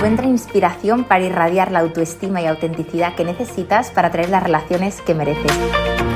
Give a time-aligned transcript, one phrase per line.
[0.00, 5.14] Encuentra inspiración para irradiar la autoestima y autenticidad que necesitas para traer las relaciones que
[5.14, 5.52] mereces.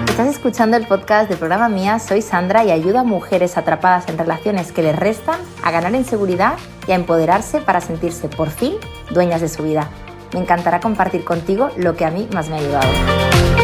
[0.09, 4.17] Estás escuchando el podcast del programa Mía, soy Sandra y ayudo a mujeres atrapadas en
[4.17, 6.55] relaciones que les restan a ganar en seguridad
[6.89, 8.77] y a empoderarse para sentirse por fin
[9.11, 9.91] dueñas de su vida.
[10.33, 13.64] Me encantará compartir contigo lo que a mí más me ha ayudado.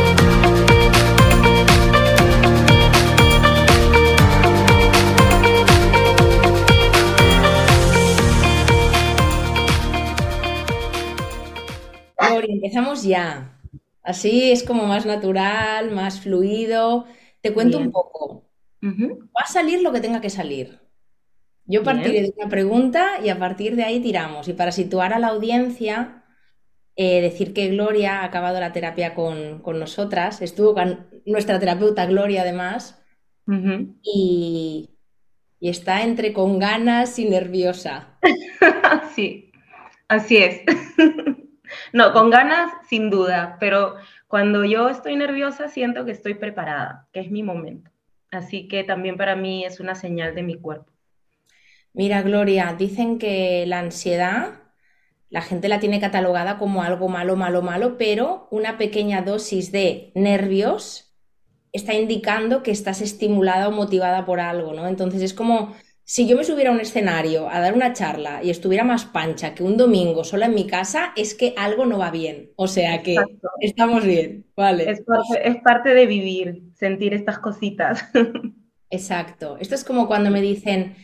[12.60, 13.58] Empezamos ya.
[14.02, 17.06] Así es como más natural, más fluido.
[17.40, 18.44] Te cuento un poco.
[18.82, 20.78] Va a salir lo que tenga que salir.
[21.64, 24.48] Yo partiré de una pregunta y a partir de ahí tiramos.
[24.48, 26.24] Y para situar a la audiencia,
[26.96, 30.42] eh, decir que Gloria ha acabado la terapia con, nosotras.
[30.42, 33.02] Estuvo con nuestra terapeuta Gloria, además.
[34.02, 34.90] y,
[35.60, 38.18] y está entre con ganas y nerviosa.
[39.14, 39.52] sí,
[40.08, 40.62] así es.
[41.92, 43.96] No, con ganas, sin duda, pero
[44.28, 47.90] cuando yo estoy nerviosa siento que estoy preparada, que es mi momento.
[48.30, 50.92] Así que también para mí es una señal de mi cuerpo.
[51.92, 54.60] Mira, Gloria, dicen que la ansiedad
[55.30, 60.10] la gente la tiene catalogada como algo malo, malo, malo, pero una pequeña dosis de
[60.16, 61.14] nervios
[61.72, 64.88] está indicando que estás estimulada o motivada por algo, ¿no?
[64.88, 65.76] Entonces es como
[66.10, 69.54] si yo me subiera a un escenario a dar una charla y estuviera más pancha
[69.54, 72.50] que un domingo sola en mi casa, es que algo no va bien.
[72.56, 73.14] O sea que
[73.60, 74.90] estamos bien, ¿vale?
[74.90, 78.06] Es parte, es parte de vivir, sentir estas cositas.
[78.90, 79.56] Exacto.
[79.60, 80.96] Esto es como cuando me dicen,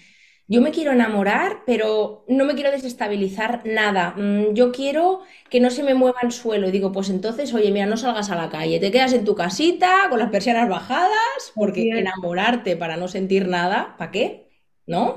[0.49, 4.13] yo me quiero enamorar, pero no me quiero desestabilizar nada.
[4.17, 6.67] Mm, yo quiero que no se me mueva el suelo.
[6.67, 9.37] Y digo, pues entonces, oye, mira, no salgas a la calle, te quedas en tu
[9.37, 14.46] casita con las persianas bajadas, porque enamorarte para no sentir nada, ¿para qué?
[14.87, 15.15] ¿No?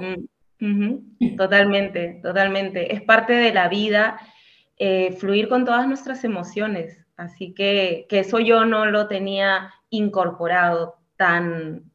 [1.38, 2.94] Totalmente, totalmente.
[2.94, 4.20] Es parte de la vida
[4.78, 7.06] eh, fluir con todas nuestras emociones.
[7.18, 11.92] Así que, que eso yo no lo tenía incorporado tan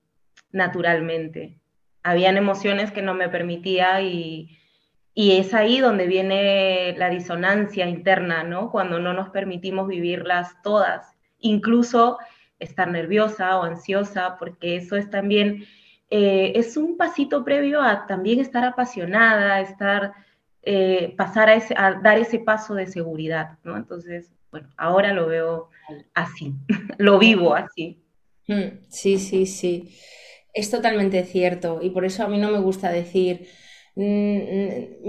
[0.50, 1.58] naturalmente.
[2.02, 4.58] Habían emociones que no me permitía y,
[5.14, 8.70] y es ahí donde viene la disonancia interna, ¿no?
[8.70, 12.18] Cuando no nos permitimos vivirlas todas, incluso
[12.58, 15.64] estar nerviosa o ansiosa, porque eso es también
[16.16, 20.12] eh, es un pasito previo a también estar apasionada, estar,
[20.62, 23.76] eh, pasar a, ese, a, dar ese paso de seguridad, ¿no?
[23.76, 25.70] Entonces, bueno, ahora lo veo
[26.14, 26.54] así,
[26.98, 28.00] lo vivo así.
[28.46, 29.92] Mm, sí, sí, sí.
[30.52, 33.48] Es totalmente cierto y por eso a mí no me gusta decir,
[33.96, 34.36] mm,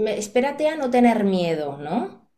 [0.02, 2.28] mm, espérate a no tener miedo, ¿no?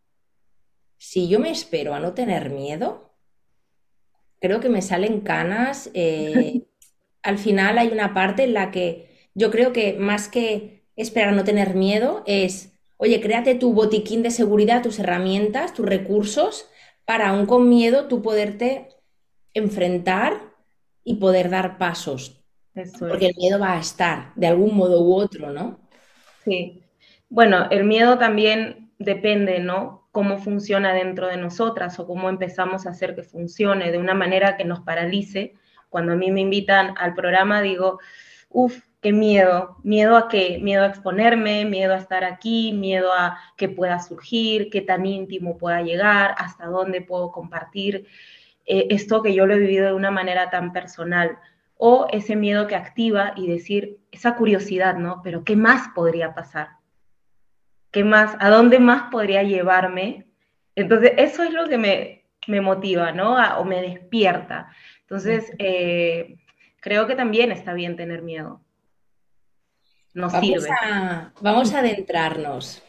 [0.99, 3.15] Si yo me espero a no tener miedo,
[4.43, 6.67] creo que me salen canas, eh,
[7.29, 11.45] al final hay una parte en la que yo creo que más que esperar no
[11.45, 16.69] tener miedo es, oye, créate tu botiquín de seguridad, tus herramientas, tus recursos,
[17.05, 18.89] para aún con miedo tú poderte
[19.55, 20.41] enfrentar
[21.05, 22.43] y poder dar pasos.
[22.99, 25.81] Porque el miedo va a estar de algún modo u otro, ¿no?
[26.45, 26.83] Sí.
[27.29, 30.09] Bueno, el miedo también depende, ¿no?
[30.13, 34.57] Cómo funciona dentro de nosotras o cómo empezamos a hacer que funcione de una manera
[34.57, 35.55] que nos paralice
[35.89, 37.99] cuando a mí me invitan al programa, digo,
[38.49, 43.39] uff, qué miedo, miedo a qué, miedo a exponerme, miedo a estar aquí, miedo a
[43.57, 48.07] que pueda surgir, qué tan íntimo pueda llegar, hasta dónde puedo compartir
[48.67, 51.39] eh, esto que yo lo he vivido de una manera tan personal.
[51.77, 55.21] O ese miedo que activa y decir, esa curiosidad, ¿no?
[55.23, 56.71] Pero ¿qué más podría pasar?
[57.93, 58.37] ¿Qué más?
[58.41, 60.27] ¿A dónde más podría llevarme?
[60.75, 63.37] Entonces, eso es lo que me, me motiva, ¿no?
[63.59, 64.71] o me despierta.
[65.09, 66.37] Entonces, eh,
[66.81, 68.61] creo que también está bien tener miedo.
[70.13, 70.69] Nos vamos sirve.
[70.83, 72.83] A, vamos a adentrarnos.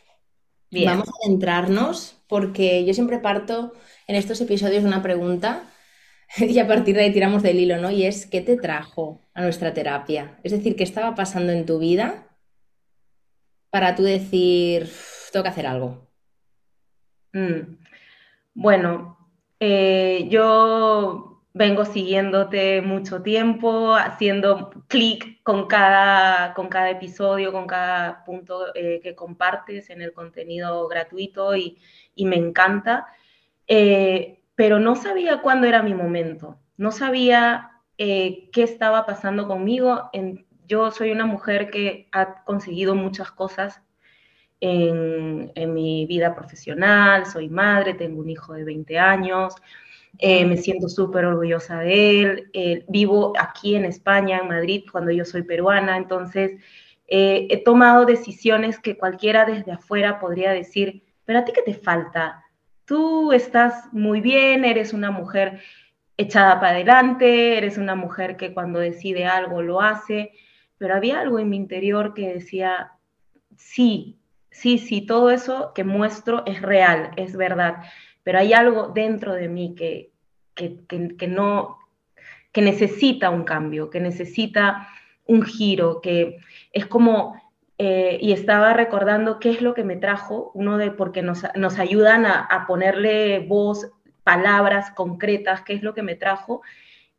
[0.72, 3.72] Vamos a adentrarnos porque yo siempre parto
[4.06, 5.64] en estos episodios una pregunta
[6.38, 7.90] y a partir de ahí tiramos del hilo, ¿no?
[7.90, 10.38] Y es, ¿qué te trajo a nuestra terapia?
[10.44, 12.28] Es decir, ¿qué estaba pasando en tu vida
[13.70, 14.92] para tú decir,
[15.32, 16.06] tengo que hacer algo?
[17.32, 17.78] Mm.
[18.56, 19.18] Bueno,
[19.60, 21.29] eh, yo
[21.60, 29.02] vengo siguiéndote mucho tiempo, haciendo clic con cada, con cada episodio, con cada punto eh,
[29.04, 31.78] que compartes en el contenido gratuito y,
[32.16, 33.08] me encanta,
[33.68, 40.10] eh, pero no sabía cuándo era mi momento, no sabía eh, qué estaba pasando conmigo.
[40.66, 43.82] yo soy una mujer que ha conseguido muchas cosas
[44.62, 49.56] en, en mi vida profesional, soy madre, tengo un hijo de 20 años,
[50.18, 52.50] eh, me siento súper orgullosa de él.
[52.54, 56.60] Eh, vivo aquí en España, en Madrid, cuando yo soy peruana, entonces
[57.08, 61.74] eh, he tomado decisiones que cualquiera desde afuera podría decir, pero a ti qué te
[61.74, 62.44] falta?
[62.86, 65.62] Tú estás muy bien, eres una mujer
[66.18, 70.34] echada para adelante, eres una mujer que cuando decide algo lo hace,
[70.78, 72.92] pero había algo en mi interior que decía,
[73.56, 74.20] sí,
[74.52, 77.84] sí, sí, todo eso que muestro es real, es verdad,
[78.30, 80.12] pero hay algo dentro de mí que,
[80.54, 81.80] que, no,
[82.52, 84.88] que necesita un cambio, que necesita
[85.26, 86.38] un giro, que
[86.72, 87.42] es como,
[87.80, 91.44] eh, y estaba recordando qué es lo que me trajo, uno de, porque nos,
[91.80, 93.90] ayudan a, a, ponerle voz,
[94.24, 96.62] palabras concretas, qué es lo que me trajo,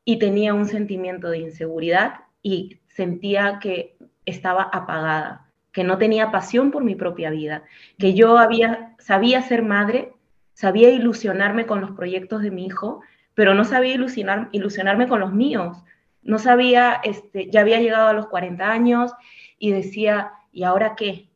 [0.04, 3.96] y tenía un sentimiento de inseguridad y sentía que
[4.26, 7.64] estaba apagada, que no tenía pasión por mi propia vida,
[7.98, 10.12] que yo había, sabía ser madre,
[10.60, 13.00] sabía ilusionarme con los proyectos de mi hijo,
[13.32, 15.82] pero no sabía ilusionar, ilusionarme con los míos.
[16.22, 19.10] No sabía, este, ya había llegado a los 40 años
[19.58, 21.30] y decía, ¿y ahora qué?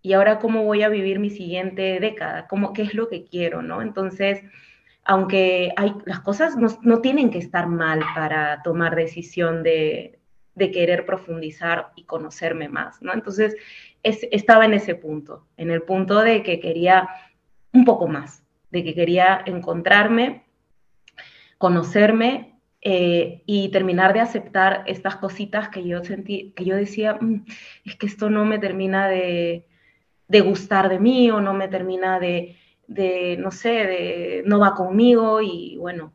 [0.00, 2.46] ¿Y ahora cómo voy a vivir mi siguiente década?
[2.46, 3.62] ¿Cómo, ¿Qué es lo que quiero?
[3.62, 3.82] ¿no?
[3.82, 4.44] Entonces,
[5.02, 10.20] aunque las cosas no, no tienen que estar mal para tomar decisión de,
[10.54, 13.12] de querer profundizar y conocerme más, ¿no?
[13.12, 13.56] Entonces,
[14.04, 17.08] estaba en ese punto, en el punto de que quería
[17.72, 20.44] un poco más, de que quería encontrarme,
[21.58, 27.44] conocerme eh, y terminar de aceptar estas cositas que yo sentí, que yo decía, mm,
[27.84, 29.66] es que esto no me termina de,
[30.28, 35.40] gustar de mí o no me termina de, de, no sé, de, no va conmigo
[35.40, 36.12] y bueno.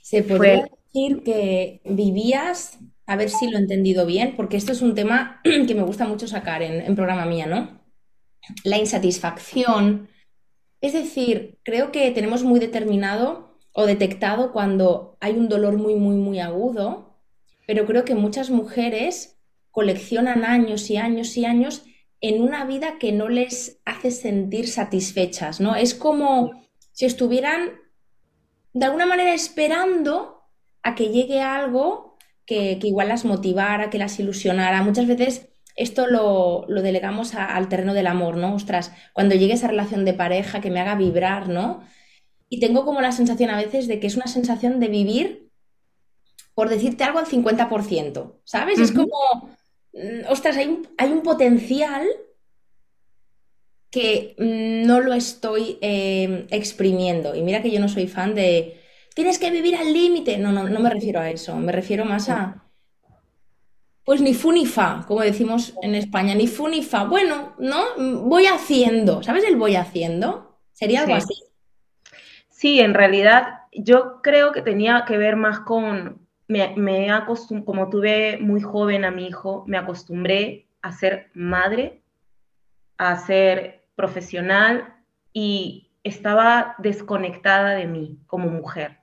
[0.00, 4.82] Se podría decir que vivías a ver si lo he entendido bien, porque esto es
[4.82, 7.80] un tema que me gusta mucho sacar en, programa mía, ¿no?
[8.64, 10.08] La insatisfacción.
[10.80, 16.16] Es decir, creo que tenemos muy determinado o detectado cuando hay un dolor muy, muy,
[16.16, 17.18] muy agudo,
[17.66, 19.38] pero creo que muchas mujeres
[19.70, 21.84] coleccionan años y años y años
[22.20, 25.76] en una vida que no les hace sentir satisfechas, ¿no?
[25.76, 27.72] Es como si estuvieran
[28.72, 30.42] de alguna manera esperando
[30.82, 34.82] a que llegue algo que, igual las motivara, que las ilusionara.
[34.82, 38.54] Muchas veces esto lo, delegamos al terreno del amor, ¿no?
[38.54, 41.82] Ostras, cuando llegue esa relación de pareja que me haga vibrar, ¿no?
[42.48, 45.50] Y tengo como la sensación a veces de que es una sensación de vivir,
[46.54, 48.78] por decirte algo, al 50%, ¿sabes?
[48.78, 49.50] Es como,
[49.92, 52.06] mm, ostras, hay un, hay un potencial
[53.90, 57.34] que mm, no lo estoy eh, exprimiendo.
[57.34, 58.80] Y mira que yo no soy fan de,
[59.14, 60.38] tienes que vivir al límite.
[60.38, 62.65] No, no, no me refiero a eso, me refiero más a,
[64.06, 67.04] pues ni fu ni fa, como decimos en España, ni fu ni fa.
[67.04, 67.82] Bueno, ¿no?
[68.22, 70.60] Voy haciendo, ¿sabes el voy haciendo?
[70.72, 71.34] Sería algo así.
[72.48, 77.08] Sí, en realidad yo creo que tenía que ver más con, me, me
[77.64, 82.00] como tuve muy joven a mi hijo, me acostumbré a ser madre,
[82.98, 84.94] a ser profesional
[85.32, 89.00] y estaba desconectada de mí como mujer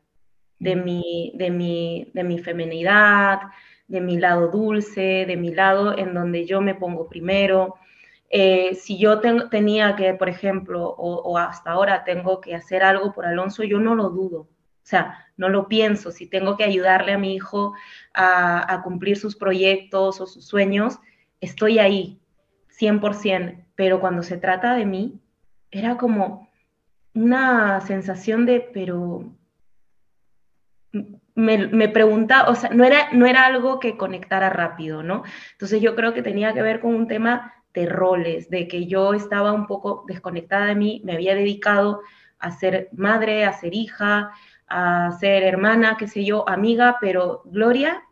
[0.60, 3.42] de mi, de mi, de mi feminidad,
[3.94, 7.75] de mi lado dulce, de mi lado en donde yo me pongo primero.
[8.31, 13.28] Eh, si yo tenía que, por ejemplo, o, hasta ahora tengo que hacer algo por
[13.28, 14.40] Alonso, yo no lo dudo.
[14.40, 16.12] O sea, no lo pienso.
[16.12, 17.75] Si tengo que ayudarle a mi hijo
[18.16, 20.98] a, a cumplir sus proyectos o sus sueños,
[21.40, 22.19] estoy ahí,
[22.80, 23.64] 100%.
[23.76, 25.21] Pero cuando se trata de mí,
[25.69, 26.50] era como
[27.14, 29.31] una sensación de, pero
[31.35, 35.23] me, preguntaba, o sea, no era, no era algo que conectara rápido, ¿no?
[35.54, 39.13] Entonces yo creo que tenía que ver con un tema de roles, de que yo
[39.13, 42.02] estaba un poco desconectada de mí, me había dedicado
[42.40, 44.31] a ser madre, a ser hija,
[44.68, 48.04] a ser hermana, qué sé yo, amiga, pero Gloria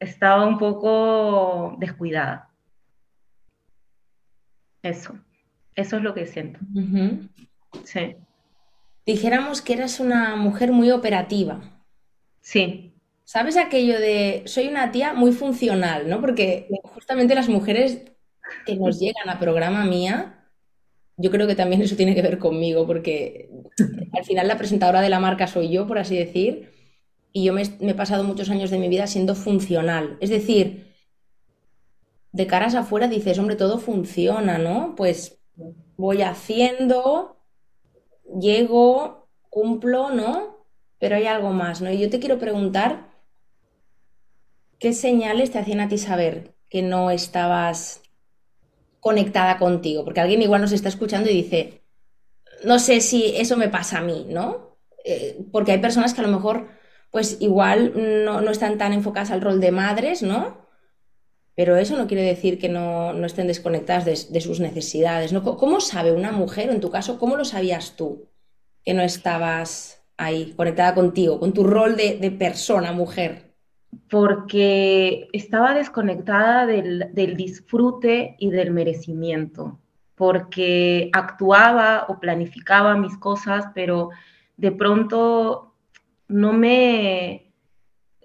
[0.00, 2.50] estaba un poco descuidada.
[4.82, 5.18] Eso,
[5.74, 6.60] eso es lo que siento.
[7.84, 8.16] Sí
[9.08, 11.82] dijéramos que eras una mujer muy operativa.
[12.42, 12.94] Sí.
[13.24, 16.20] ¿Sabes aquello de soy una tía muy funcional, ¿no?
[16.20, 18.02] Porque justamente las mujeres
[18.66, 20.50] que nos llegan a programa mía,
[21.16, 23.48] yo creo que también eso tiene que ver conmigo, porque
[24.12, 26.70] al final la presentadora de la marca soy yo, por así decir,
[27.32, 30.18] y yo me, me he pasado muchos años de mi vida siendo funcional.
[30.20, 30.92] Es decir,
[32.32, 34.94] de caras afuera dices, hombre, todo funciona, ¿no?
[34.98, 35.38] Pues
[35.96, 37.37] voy haciendo,
[38.40, 40.58] llego, cumplo, ¿no?
[40.98, 41.90] Pero hay algo más, ¿no?
[41.90, 43.08] Y yo te quiero preguntar,
[44.78, 48.02] ¿qué señales te hacían a ti saber que no estabas
[49.00, 50.04] conectada contigo?
[50.04, 51.82] Porque alguien igual nos está escuchando y dice,
[52.64, 54.76] no sé si eso me pasa a mí, ¿no?
[55.04, 56.68] Eh, porque hay personas que a lo mejor,
[57.10, 60.67] pues igual no, no están tan enfocadas al rol de madres, ¿no?
[61.58, 65.32] Pero eso no quiere decir que no, estén desconectadas de, sus necesidades.
[65.32, 65.42] ¿no?
[65.42, 68.28] ¿Cómo sabe una mujer, en tu caso, cómo lo sabías tú,
[68.84, 73.54] que no estabas ahí, conectada contigo, con tu rol de, de persona, mujer?
[74.08, 79.80] Porque estaba desconectada del, del disfrute y del merecimiento,
[80.14, 84.10] porque actuaba o planificaba mis cosas, pero
[84.56, 85.74] de pronto
[86.28, 87.47] no me,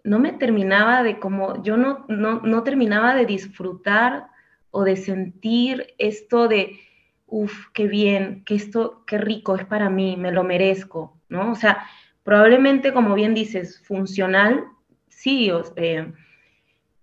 [0.04, 4.28] no me terminaba de como, yo no, no, terminaba de disfrutar
[4.72, 6.80] o de sentir esto de,
[7.26, 11.52] uff, qué bien, que esto, qué rico es para mí, me lo merezco, ¿no?
[11.52, 11.86] O sea,
[12.24, 14.66] probablemente, como bien dices, funcional,
[15.08, 16.12] sí, eh,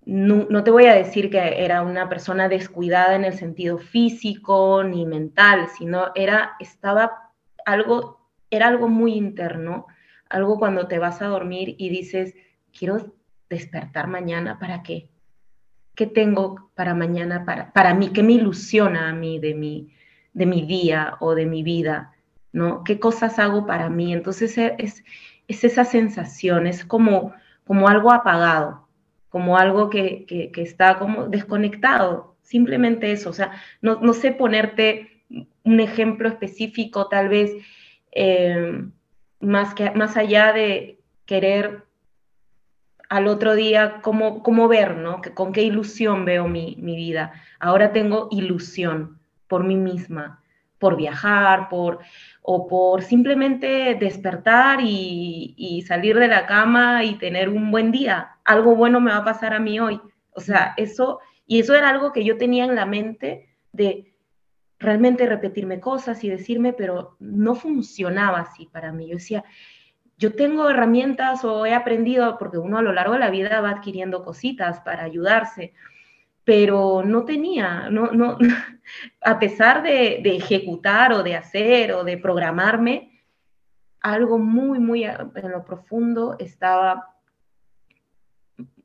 [0.04, 4.82] no, no, te voy a decir que era una persona descuidada en el sentido físico
[4.84, 7.32] ni mental, sino era, estaba
[7.64, 9.86] algo, era algo muy interno,
[10.28, 12.34] algo cuando te vas a dormir y dices,
[12.76, 13.14] quiero
[13.48, 15.08] despertar mañana, ¿para qué?
[15.94, 18.10] ¿Qué tengo para mañana, para, para mí?
[18.10, 19.92] ¿Qué me ilusiona a mí de mi,
[20.32, 22.14] de mi día o de mi vida?
[22.52, 22.84] ¿no?
[22.84, 24.12] ¿Qué cosas hago para mí?
[24.12, 25.04] Entonces e, es,
[25.48, 27.32] es esa sensación, es como,
[27.64, 28.86] como algo apagado,
[29.28, 35.22] como algo que, que, está como desconectado, simplemente eso, o sea, no, no sé ponerte
[35.62, 37.52] un ejemplo específico, tal vez
[38.12, 38.84] eh,
[39.38, 41.84] más, que, más allá de querer
[43.10, 45.20] al otro día cómo, cómo ver, ¿no?
[45.34, 47.32] con qué ilusión veo mi, vida.
[47.58, 50.40] Ahora tengo ilusión por mí misma,
[50.78, 51.98] por viajar, por,
[52.40, 58.36] o por simplemente despertar y, salir de la cama y tener un buen día.
[58.44, 60.00] Algo bueno me va a pasar a mí hoy.
[60.30, 64.14] O sea, eso, y eso era algo que yo tenía en la mente de
[64.78, 69.08] realmente repetirme cosas y decirme, pero no funcionaba así para mí.
[69.08, 69.44] Yo decía,
[70.20, 73.70] yo tengo herramientas o he aprendido, porque uno a lo largo de la vida va
[73.70, 75.72] adquiriendo cositas para ayudarse,
[76.44, 78.36] pero no tenía, no, no,
[79.22, 83.22] a pesar de, ejecutar o de hacer o de programarme,
[84.02, 87.16] algo muy, muy en lo profundo estaba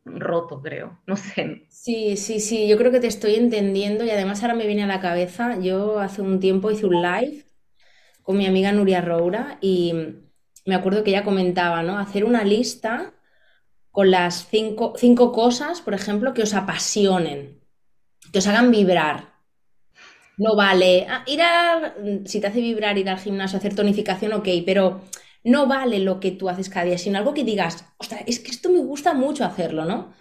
[0.06, 1.66] roto, creo, no sé.
[1.68, 4.88] Sí, sí, sí, yo creo que te estoy entendiendo y además ahora me viene a
[4.88, 7.46] la cabeza, yo hace un tiempo hice un live
[8.24, 10.22] con mi amiga Nuria Roura y
[10.66, 11.98] me acuerdo que ella comentaba, ¿no?
[11.98, 13.14] Hacer una lista
[13.92, 17.62] con las cinco, cinco cosas, por ejemplo, que os apasionen,
[18.34, 19.36] que os hagan vibrar.
[20.38, 21.96] No vale ah, ir a,
[22.26, 25.02] si te hace vibrar ir al gimnasio, hacer tonificación, ok, pero
[25.46, 28.52] no vale lo que tú haces cada día, sino algo que digas, ostras, es que
[28.52, 30.14] esto me gusta mucho hacerlo, ¿no?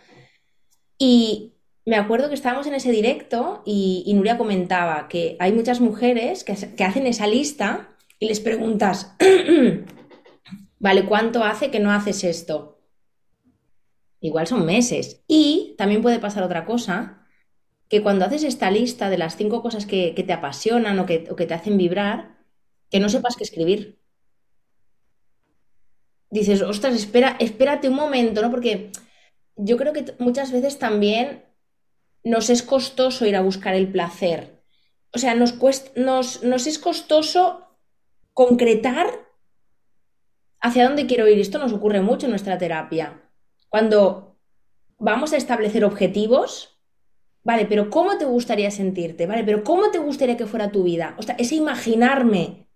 [0.98, 1.54] Y
[1.86, 6.54] me acuerdo que estábamos en ese directo y, Nuria comentaba que hay muchas mujeres que,
[6.76, 7.88] que hacen esa lista
[8.20, 9.16] y les preguntas,
[10.84, 11.06] ¿Vale?
[11.06, 12.78] ¿Cuánto hace que no haces esto?
[14.20, 15.24] Igual son meses.
[15.26, 17.26] Y también puede pasar otra cosa,
[17.88, 21.54] que cuando haces esta lista de las cinco cosas que, te apasionan o que, te
[21.54, 22.36] hacen vibrar,
[22.90, 23.98] que no sepas qué escribir.
[26.28, 28.50] Dices, ostras, espera, espérate un momento, ¿no?
[28.50, 28.92] Porque
[29.56, 31.46] yo creo que muchas veces también
[32.24, 34.62] nos es costoso ir a buscar el placer.
[35.14, 35.54] O sea, nos,
[35.96, 37.74] nos, nos es costoso
[38.34, 39.24] concretar
[40.64, 41.38] hacia dónde quiero ir.
[41.38, 43.21] Esto nos ocurre mucho en nuestra terapia.
[43.68, 44.38] Cuando
[44.99, 46.80] vamos a establecer objetivos,
[47.42, 49.26] vale, pero ¿cómo te gustaría sentirte?
[49.26, 51.16] Vale, pero ¿cómo te gustaría que fuera tu vida?
[51.18, 52.66] O sea, ese imaginarme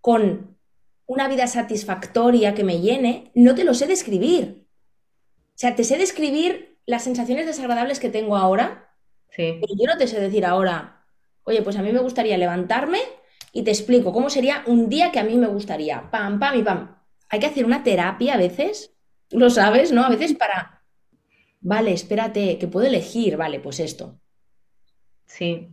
[0.00, 0.58] con
[1.06, 4.66] una vida satisfactoria que me llene, no te lo sé describir.
[5.30, 8.96] O sea, te sé describir las sensaciones desagradables que tengo ahora,
[9.30, 9.58] sí.
[9.60, 11.04] pero yo no te sé decir ahora,
[11.44, 12.98] oye, pues a mí me gustaría levantarme
[13.52, 16.10] y te explico cómo sería un día que a mí me gustaría.
[16.10, 16.97] Pam, pam y pam
[17.28, 18.94] hay que hacer una terapia a veces,
[19.30, 20.04] lo sabes, ¿no?
[20.04, 20.82] A veces para,
[21.60, 24.18] vale, espérate, que puedo elegir, vale, pues esto.
[25.26, 25.68] Sí,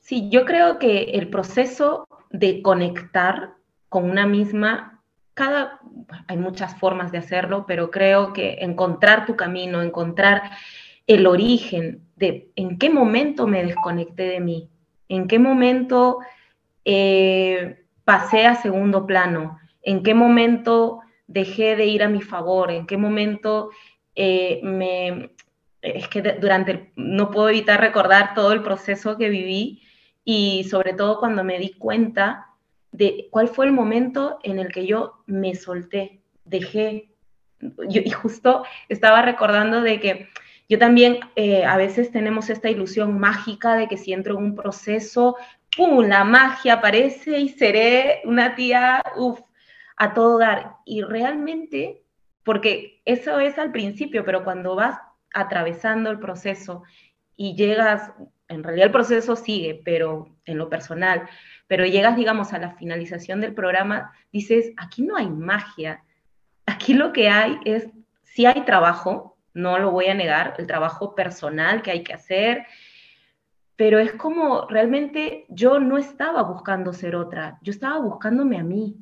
[0.00, 3.54] sí, yo creo que el proceso de conectar
[3.88, 5.02] con una misma,
[5.34, 5.80] cada,
[6.26, 10.50] hay muchas formas de hacerlo, pero creo que encontrar tu camino, encontrar
[11.06, 14.68] el origen de en qué momento me desconecté de mí,
[15.08, 16.18] en qué momento
[16.84, 22.86] eh, pasé a segundo plano, en qué momento dejé de ir a mi favor, en
[22.86, 23.70] qué momento
[24.14, 25.30] eh, me...
[25.80, 29.82] Es que durante, no puedo evitar recordar todo el proceso que viví
[30.24, 32.48] y sobre todo cuando me di cuenta
[32.92, 37.08] de cuál fue el momento en el que yo me solté, dejé,
[37.88, 40.28] y justo estaba recordando de que
[40.68, 44.54] yo también eh, a veces tenemos esta ilusión mágica de que si entro en un
[44.54, 45.36] proceso,
[45.74, 49.40] ¡pum!, la magia aparece y seré una tía, uff,
[49.98, 50.76] a todo dar.
[50.84, 52.02] Y realmente,
[52.44, 54.98] porque eso es al principio, pero cuando vas
[55.34, 56.82] atravesando el proceso
[57.36, 58.12] y llegas,
[58.48, 61.28] en realidad el proceso sigue, pero en lo personal,
[61.66, 66.02] pero llegas, digamos, a la finalización del programa, dices, aquí no hay magia,
[66.66, 67.88] aquí lo que hay es,
[68.22, 72.66] si hay trabajo, no lo voy a negar, el trabajo personal que hay que hacer,
[73.76, 78.96] pero es como realmente yo no estaba buscando ser otra, yo estaba buscándome a mí.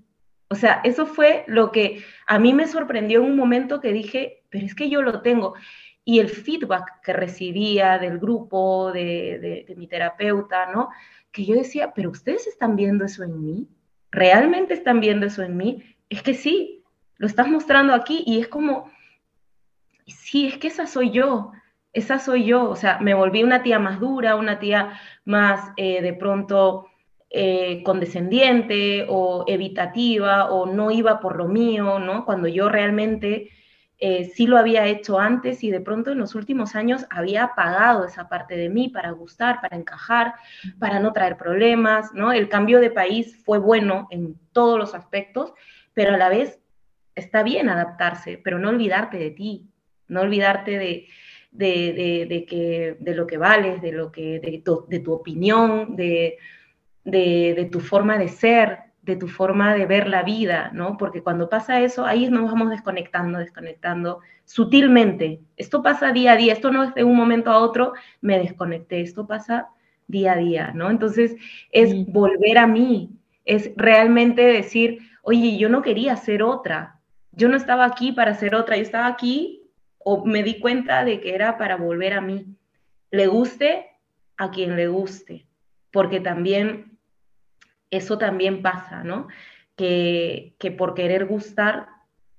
[0.48, 4.44] O sea, eso fue lo que a mí me sorprendió en un momento que dije,
[4.48, 5.54] pero es que yo lo tengo.
[6.04, 10.90] Y el feedback que recibía del grupo, de, mi terapeuta, ¿no?
[11.32, 13.68] Que yo decía, pero ustedes están viendo eso en mí,
[14.12, 15.82] realmente están viendo eso en mí.
[16.08, 16.84] Es que sí,
[17.16, 18.90] lo estás mostrando aquí y es como,
[20.06, 21.52] sí, es que esa soy yo,
[21.92, 26.02] esa soy yo, o sea, me volví una tía más dura, una tía más eh,
[26.02, 26.86] de pronto
[27.38, 32.24] eh, condescendiente o evitativa o no iba por lo mío, ¿no?
[32.24, 33.50] Cuando yo realmente
[33.98, 38.06] eh, sí lo había hecho antes y de pronto en los últimos años había apagado
[38.06, 40.32] esa parte de mí para gustar, para encajar,
[40.78, 42.32] para no traer problemas, ¿no?
[42.32, 45.52] El cambio de país fue bueno en todos los aspectos,
[45.92, 46.58] pero a la vez
[47.14, 49.68] está bien adaptarse, pero no olvidarte de ti,
[50.08, 51.06] no olvidarte de,
[51.52, 54.62] de, que, de lo que vales, de, lo que, de,
[55.00, 56.38] tu, opinión, de,
[57.06, 60.96] de, tu forma de ser, de tu forma de ver la vida, ¿no?
[60.96, 65.40] Porque cuando pasa eso, ahí nos vamos desconectando, desconectando sutilmente.
[65.56, 69.00] Esto pasa día a día, esto no es de un momento a otro, me desconecté,
[69.00, 69.68] esto pasa
[70.08, 70.90] día a día, ¿no?
[70.90, 71.36] Entonces
[71.70, 73.10] es volver a mí,
[73.44, 78.56] es realmente decir, oye, yo no quería ser otra, yo no estaba aquí para ser
[78.56, 79.62] otra, yo estaba aquí
[79.98, 82.46] o me di cuenta de que era para volver a mí.
[83.12, 83.86] Le guste
[84.36, 85.46] a quien le guste,
[85.92, 86.95] porque también
[87.90, 89.28] eso también pasa, ¿no?
[89.76, 91.88] Que, que por querer gustar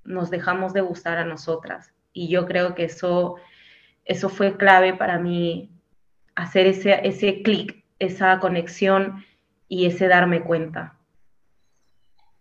[0.03, 1.91] nos dejamos de gustar a nosotras.
[2.13, 3.35] Y yo creo que eso,
[4.05, 5.69] eso fue clave para mí,
[6.35, 9.25] hacer ese, ese clic, esa conexión
[9.67, 10.97] y ese darme cuenta.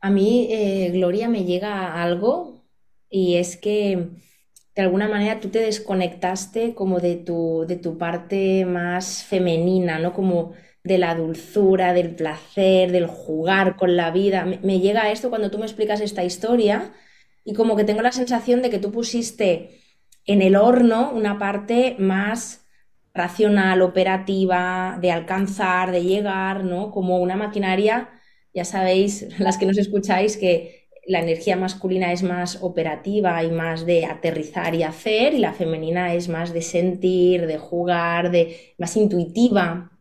[0.00, 2.62] A mí, eh, Gloria, me llega algo
[3.10, 4.08] y es que
[4.74, 10.12] de alguna manera tú te desconectaste como de tu, de tu parte más femenina, ¿no?
[10.12, 10.52] Como
[10.86, 14.44] de la dulzura, del placer, del jugar con la vida.
[14.44, 16.92] Me, llega esto cuando tú me explicas esta historia
[17.44, 19.80] y como que tengo la sensación de que tú pusiste
[20.26, 22.64] en el horno una parte más
[23.14, 26.90] racional, operativa, de alcanzar, de llegar, ¿no?
[26.92, 28.10] Como una maquinaria,
[28.54, 33.86] ya sabéis, las que nos escucháis, que la energía masculina es más operativa y más
[33.86, 38.96] de aterrizar y hacer, y la femenina es más de sentir, de jugar, de más
[38.96, 39.95] intuitiva,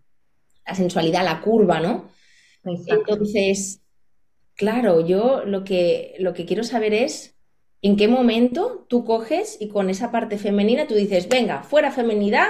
[0.65, 2.10] la sensualidad, la curva, ¿no?
[2.63, 3.82] Entonces,
[4.56, 7.36] claro, yo lo que, lo que quiero saber es
[7.82, 12.47] en qué momento tú coges y con esa parte femenina tú dices, venga, fuera femenidad,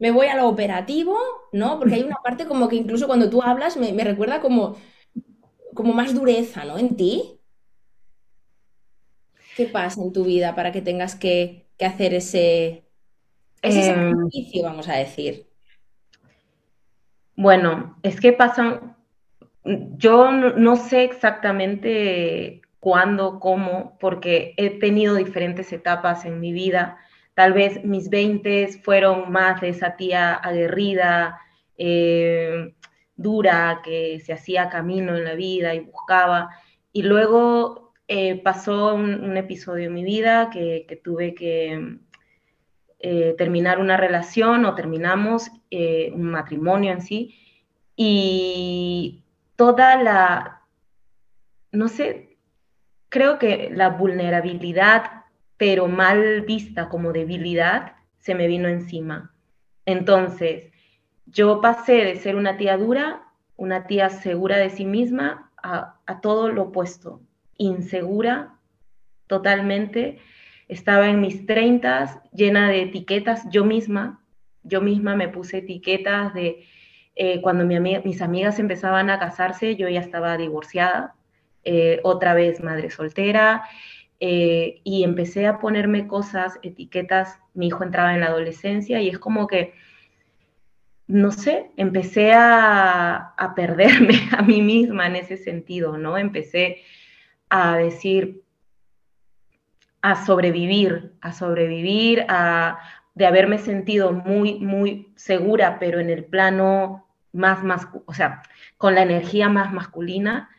[0.00, 1.16] me voy a lo operativo,
[1.52, 1.78] ¿no?
[1.78, 4.76] Porque hay una parte como que incluso cuando tú hablas me, me recuerda como,
[5.74, 6.78] como más dureza, ¿no?
[6.78, 7.38] En ti.
[9.56, 12.84] ¿Qué pasa en tu vida para que tengas que, hacer ese,
[13.62, 15.49] ese em, sacrificio, vamos a decir?
[17.40, 18.94] Bueno, es que pasan,
[19.64, 26.98] yo no, sé exactamente cuándo, cómo, porque he tenido diferentes etapas en mi vida.
[27.32, 31.40] Tal vez mis 20 fueron más de esa tía aguerrida,
[31.78, 32.74] eh,
[33.16, 36.50] dura, que se hacía camino en la vida y buscaba.
[36.92, 42.00] Y luego eh, pasó un, episodio en mi vida que, tuve que
[43.00, 47.34] eh, terminar una relación o terminamos eh, un matrimonio en sí
[47.96, 49.24] y
[49.56, 50.62] toda la,
[51.72, 52.36] no sé,
[53.08, 55.24] creo que la vulnerabilidad,
[55.56, 59.34] pero mal vista como debilidad, se me vino encima.
[59.86, 60.72] Entonces,
[61.26, 66.20] yo pasé de ser una tía dura, una tía segura de sí misma, a, a
[66.20, 67.20] todo lo opuesto
[67.60, 68.56] insegura
[69.26, 70.18] totalmente.
[70.70, 74.24] Estaba en mis treintas, llena de etiquetas, yo misma,
[74.62, 76.64] yo misma me puse etiquetas de
[77.16, 81.16] eh, cuando mis amigas empezaban a casarse, yo ya estaba divorciada,
[81.64, 83.64] eh, otra vez madre soltera,
[84.20, 89.18] eh, y empecé a ponerme cosas, etiquetas, mi hijo entraba en la adolescencia y es
[89.18, 89.74] como que,
[91.08, 96.16] no sé, empecé a, a perderme a mí misma en ese sentido, ¿no?
[96.16, 96.82] Empecé
[97.48, 98.44] a decir,
[100.02, 102.78] a sobrevivir, a sobrevivir, a,
[103.14, 108.42] de haberme sentido muy, muy segura, pero en el plano más, más, o sea,
[108.76, 110.50] con la energía más masculina,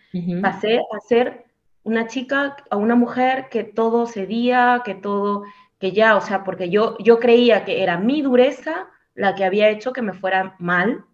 [0.41, 1.45] pasé a ser
[1.83, 5.43] una chica, a una mujer que todo cedía, que todo,
[5.79, 9.69] que ya, o sea, porque yo, yo creía que era mi dureza la que había
[9.69, 11.05] hecho que me fuera mal.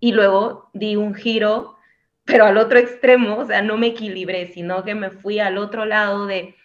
[0.00, 1.76] Y luego di un giro,
[2.24, 5.84] pero al otro extremo, o sea, no me equilibré, sino que me fui al otro
[5.84, 6.56] lado de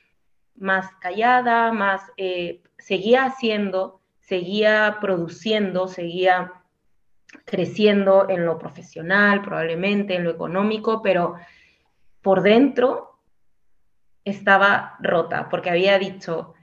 [0.57, 6.53] más callada, más, eh, seguía haciendo, seguía produciendo, seguía
[7.45, 11.35] creciendo en lo profesional, probablemente en lo económico, pero
[12.21, 13.19] por dentro
[14.25, 16.53] estaba rota, porque había dicho,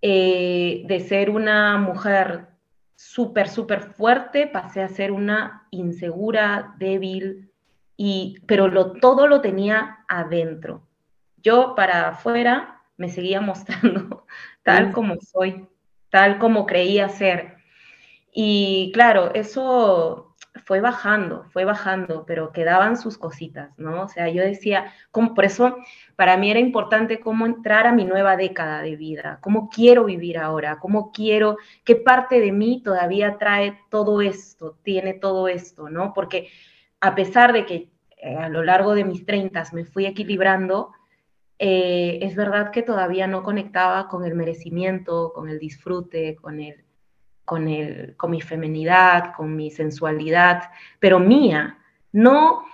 [0.00, 2.48] eh, de ser una mujer
[2.94, 7.50] súper, súper fuerte, pasé a ser una insegura, débil,
[7.96, 10.86] y, pero lo, todo lo tenía adentro.
[11.42, 14.26] Yo para afuera me seguía mostrando
[14.62, 15.66] tal como soy,
[16.10, 17.56] tal como creía ser.
[18.32, 24.02] Y claro, eso fue bajando, fue bajando, pero quedaban sus cositas, ¿no?
[24.02, 25.76] O sea, yo decía, como, por eso
[26.16, 30.38] para mí era importante cómo entrar a mi nueva década de vida, cómo quiero vivir
[30.38, 36.14] ahora, cómo quiero, qué parte de mí todavía trae todo esto, tiene todo esto, ¿no?
[36.14, 36.48] Porque
[37.00, 40.92] a pesar de que eh, a lo largo de mis treintas me fui equilibrando,
[41.58, 46.84] eh, es verdad que todavía no conectaba con el merecimiento, con el disfrute, con el
[47.44, 51.78] con, el, con mi femenidad, con mi sensualidad, pero mía,
[52.12, 52.64] no,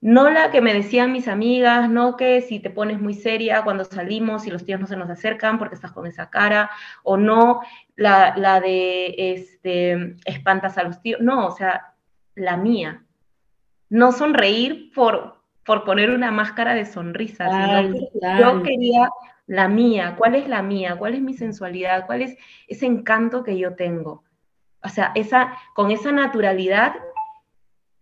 [0.00, 3.84] no la que me decían mis amigas, no que si te pones muy seria cuando
[3.84, 6.70] salimos y los tíos no se nos acercan porque estás con esa cara,
[7.02, 7.60] o no
[7.94, 11.94] la, la de este, espantas a los tíos, no, o sea,
[12.34, 13.02] la mía.
[13.88, 15.35] No sonreír por,
[15.66, 19.10] por poner una máscara de sonrisa, sino que yo quería
[19.48, 22.36] la mía, cuál es la mía, cuál es mi sensualidad, cuál es
[22.68, 24.22] ese encanto que yo tengo.
[24.82, 26.94] O sea, esa, con esa naturalidad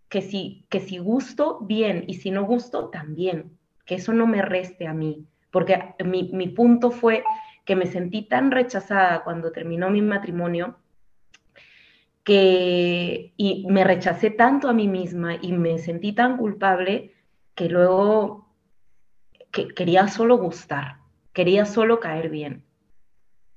[0.09, 4.43] que si, que si gusto, bien, y si no gusto, también, que eso no me
[4.43, 7.23] reste a mí, porque mi, mi punto fue
[7.65, 10.77] que me sentí tan rechazada cuando terminó mi matrimonio,
[12.23, 17.14] que y me rechacé tanto a mí misma y me sentí tan culpable
[17.55, 18.47] que luego
[19.51, 20.97] que quería solo gustar
[21.35, 22.63] quería solo caer bien.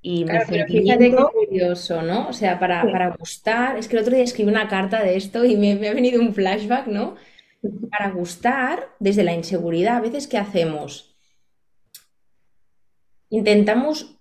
[0.03, 2.29] Y claro, pero fíjate qué curioso, ¿no?
[2.29, 5.45] O sea, para, para, gustar, es que el otro día escribí una carta de esto
[5.45, 7.17] y me, me ha venido un flashback, ¿no?
[7.91, 11.17] Para gustar, desde la inseguridad, a veces, ¿qué hacemos?
[13.31, 14.17] Intentamos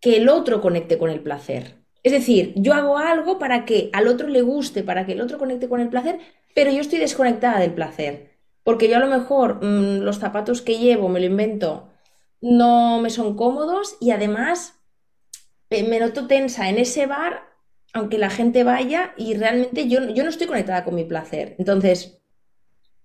[0.00, 1.76] que el otro conecte con el placer.
[2.02, 5.38] Es decir, yo hago algo para que al otro le guste, para que el otro
[5.38, 6.18] conecte con el placer,
[6.54, 8.31] pero yo estoy desconectada del placer.
[8.64, 11.88] Porque yo a lo mejor mmm, los zapatos que llevo me lo invento
[12.40, 14.82] no me son cómodos y además
[15.70, 17.44] me noto tensa en ese bar,
[17.94, 21.56] aunque la gente vaya y realmente yo, yo no estoy conectada con mi placer.
[21.58, 22.20] Entonces,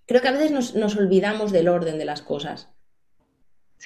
[0.06, 2.70] creo que a veces nos, olvidamos del orden de las cosas.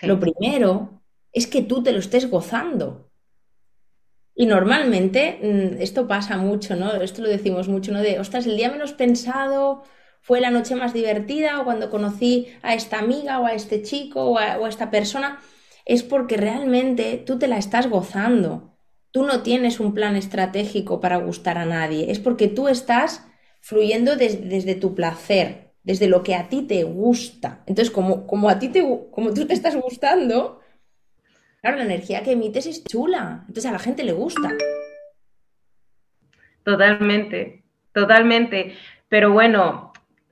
[0.01, 1.01] Lo primero
[1.33, 3.09] es que tú te lo estés gozando.
[4.33, 6.93] Y normalmente mm, esto pasa mucho, ¿no?
[6.93, 8.01] Esto lo decimos mucho, ¿no?
[8.01, 9.83] De, ostras, el día menos pensado,
[10.21, 14.23] fue la noche más divertida o cuando conocí a esta amiga o a este chico
[14.23, 15.39] o a, esta persona,
[15.85, 18.77] es porque realmente tú te la estás gozando.
[19.09, 23.25] Tú no tienes un plan estratégico para gustar a nadie, es porque tú estás
[23.59, 27.63] fluyendo desde tu placer, desde lo que a ti te gusta.
[27.65, 28.81] Entonces, como, como a ti te,
[29.11, 30.61] como tú te estás gustando,
[31.61, 34.55] claro, la energía que emites es chula, entonces a la gente le gusta.
[36.63, 38.75] Totalmente, totalmente.
[39.09, 39.90] Pero bueno,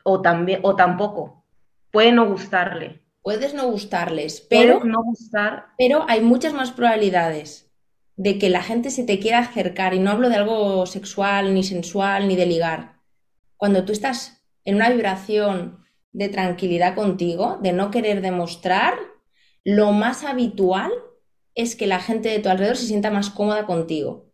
[0.10, 1.46] o, también, o tampoco.
[1.92, 3.02] Puede no gustarle.
[3.22, 5.68] Puedes no gustarles, pero, no gustar.
[5.78, 7.70] pero hay muchas más probabilidades
[8.16, 11.64] de que la gente se te quiera acercar, y no hablo de algo sexual, ni
[11.64, 13.00] sensual, ni de ligar.
[13.56, 18.96] Cuando tú estás en una vibración de tranquilidad contigo, de no querer demostrar,
[19.64, 20.92] lo más habitual
[21.56, 24.26] es que la gente de tu alrededor se sienta más cómoda contigo.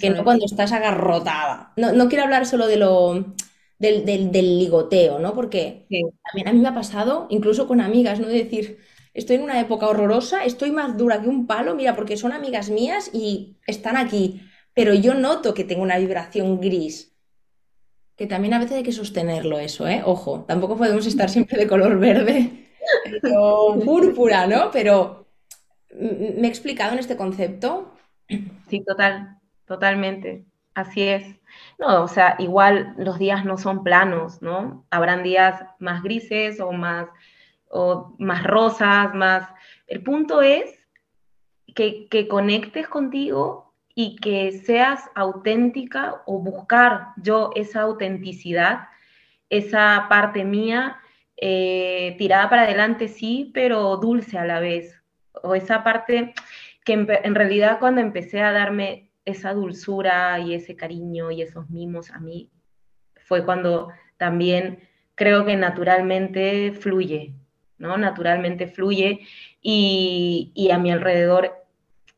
[0.00, 1.72] que no cuando estás agarrotada.
[1.76, 3.34] No, no quiero hablar solo de lo
[3.78, 5.34] del, del, ligoteo, ¿no?
[5.34, 5.86] Porque
[6.24, 8.28] también a mí me ha pasado, incluso con amigas, ¿no?
[8.28, 8.78] De decir,
[9.14, 12.70] estoy en una época horrorosa, estoy más dura que un palo, mira, porque son amigas
[12.70, 14.42] mías y están aquí,
[14.74, 17.12] pero yo noto que tengo una vibración gris.
[18.16, 20.02] Que también a veces hay que sostenerlo eso, ¿eh?
[20.04, 22.70] Ojo, tampoco podemos estar siempre de color verde
[23.36, 24.70] o púrpura, ¿no?
[24.70, 25.26] Pero
[25.98, 27.92] ¿me he explicado en este concepto?
[28.68, 30.46] Sí, total, totalmente.
[30.74, 31.35] Así es.
[31.78, 34.86] No, o sea, igual los días no son planos, ¿no?
[34.90, 37.08] Habrán días más grises o más,
[37.68, 39.48] o más rosas, más...
[39.86, 40.78] El punto es
[41.74, 48.88] que, que conectes contigo y que seas auténtica o buscar yo esa autenticidad,
[49.50, 50.98] esa parte mía
[51.36, 55.02] eh, tirada para adelante, sí, pero dulce a la vez.
[55.42, 56.34] O esa parte
[56.84, 62.10] que en realidad cuando empecé a darme esa dulzura y ese cariño y esos mimos
[62.10, 62.48] a mí
[63.26, 64.78] fue cuando también
[65.14, 67.34] creo que naturalmente fluye,
[67.78, 67.98] ¿no?
[67.98, 69.20] Naturalmente fluye
[69.60, 71.52] y, a mi alrededor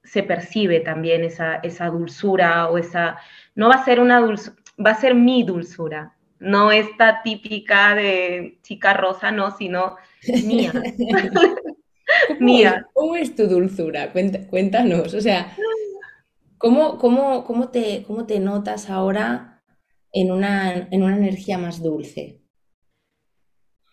[0.04, 3.18] se percibe también esa, esa dulzura o esa,
[3.54, 8.58] no va a ser una dulzura, va a ser mi dulzura, no esta típica de
[8.62, 9.96] chica rosa, no, sino
[10.44, 10.72] mía.
[12.40, 12.86] mía.
[12.92, 14.12] ¿Cómo es tu dulzura?
[14.12, 15.54] Cuéntanos, o sea,
[16.58, 19.62] ¿cómo, cómo, cómo, te, cómo te notas ahora
[20.12, 22.40] en una, en una energía más dulce?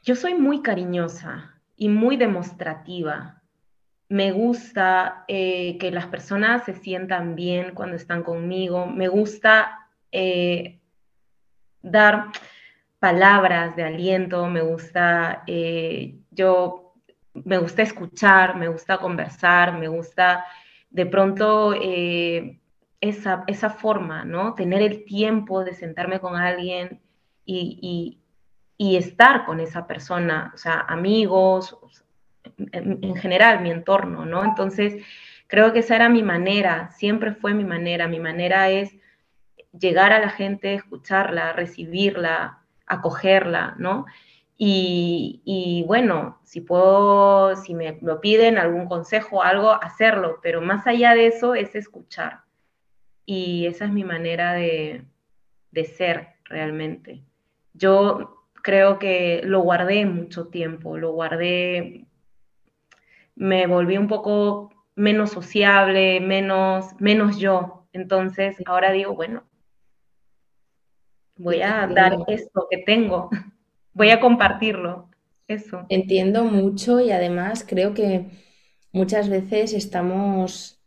[0.03, 3.41] Yo soy muy cariñosa y muy demostrativa.
[4.07, 8.85] Me gusta eh, que las personas se sientan bien cuando están conmigo.
[8.85, 10.79] Me gusta eh,
[11.81, 12.27] dar
[12.99, 14.47] palabras de aliento.
[14.47, 16.93] Me gusta, eh, yo,
[17.33, 20.45] me gusta escuchar, me gusta conversar, me gusta
[20.95, 21.73] de pronto
[23.01, 24.55] esa, esa, forma, ¿no?
[24.55, 27.01] Tener el tiempo de sentarme con alguien
[27.45, 28.19] y,
[28.77, 31.77] y estar con esa persona, o sea, amigos,
[32.71, 34.43] en, general mi entorno, ¿no?
[34.43, 35.03] Entonces,
[35.47, 38.95] creo que esa era mi manera, siempre fue mi manera, mi manera es
[39.77, 44.05] llegar a la gente, escucharla, recibirla, acogerla, ¿no?
[44.57, 50.87] Y, y, bueno, si puedo, si me lo piden algún consejo, algo, hacerlo, pero más
[50.87, 52.41] allá de eso es escuchar.
[53.25, 55.05] Y esa es mi manera de,
[55.71, 57.23] de ser realmente.
[57.73, 62.05] Yo creo que lo guardé mucho tiempo, lo guardé,
[63.35, 67.85] me volví un poco menos sociable, menos, menos yo.
[67.93, 69.43] Entonces ahora digo, bueno,
[71.37, 73.29] voy a dar esto que tengo,
[73.95, 75.09] voy a compartirlo.
[75.47, 75.85] Eso.
[75.89, 78.27] Entiendo mucho y además creo que
[78.91, 80.79] muchas veces estamos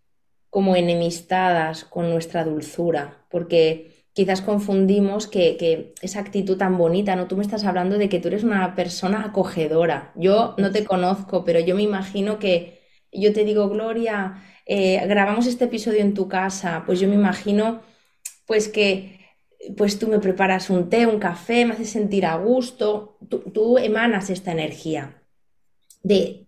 [0.51, 7.29] como enemistadas con nuestra dulzura, porque quizás confundimos que, esa actitud tan bonita, ¿no?
[7.29, 10.13] Tú me estás hablando de que tú eres una persona acogedora.
[10.17, 12.81] Yo no te conozco, pero yo me imagino que
[13.13, 17.81] yo te digo, Gloria, eh, grabamos este episodio en tu casa, pues yo me imagino
[18.47, 19.18] pues que
[19.77, 24.31] pues tú me preparas un té, un café, me haces sentir a gusto, tú, emanas
[24.31, 25.23] esta energía
[26.03, 26.47] de,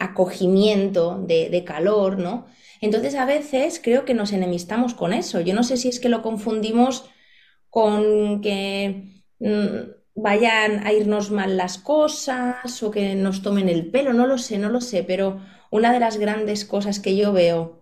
[0.00, 2.46] acogimiento, de, de calor, ¿no?
[2.80, 5.40] Entonces a veces creo que nos enemistamos con eso.
[5.40, 7.08] Yo no sé si es que lo confundimos
[7.70, 14.12] con que mm, vayan a irnos mal las cosas o que nos tomen el pelo,
[14.12, 17.81] no lo sé, no lo sé, pero una de las grandes cosas que yo veo,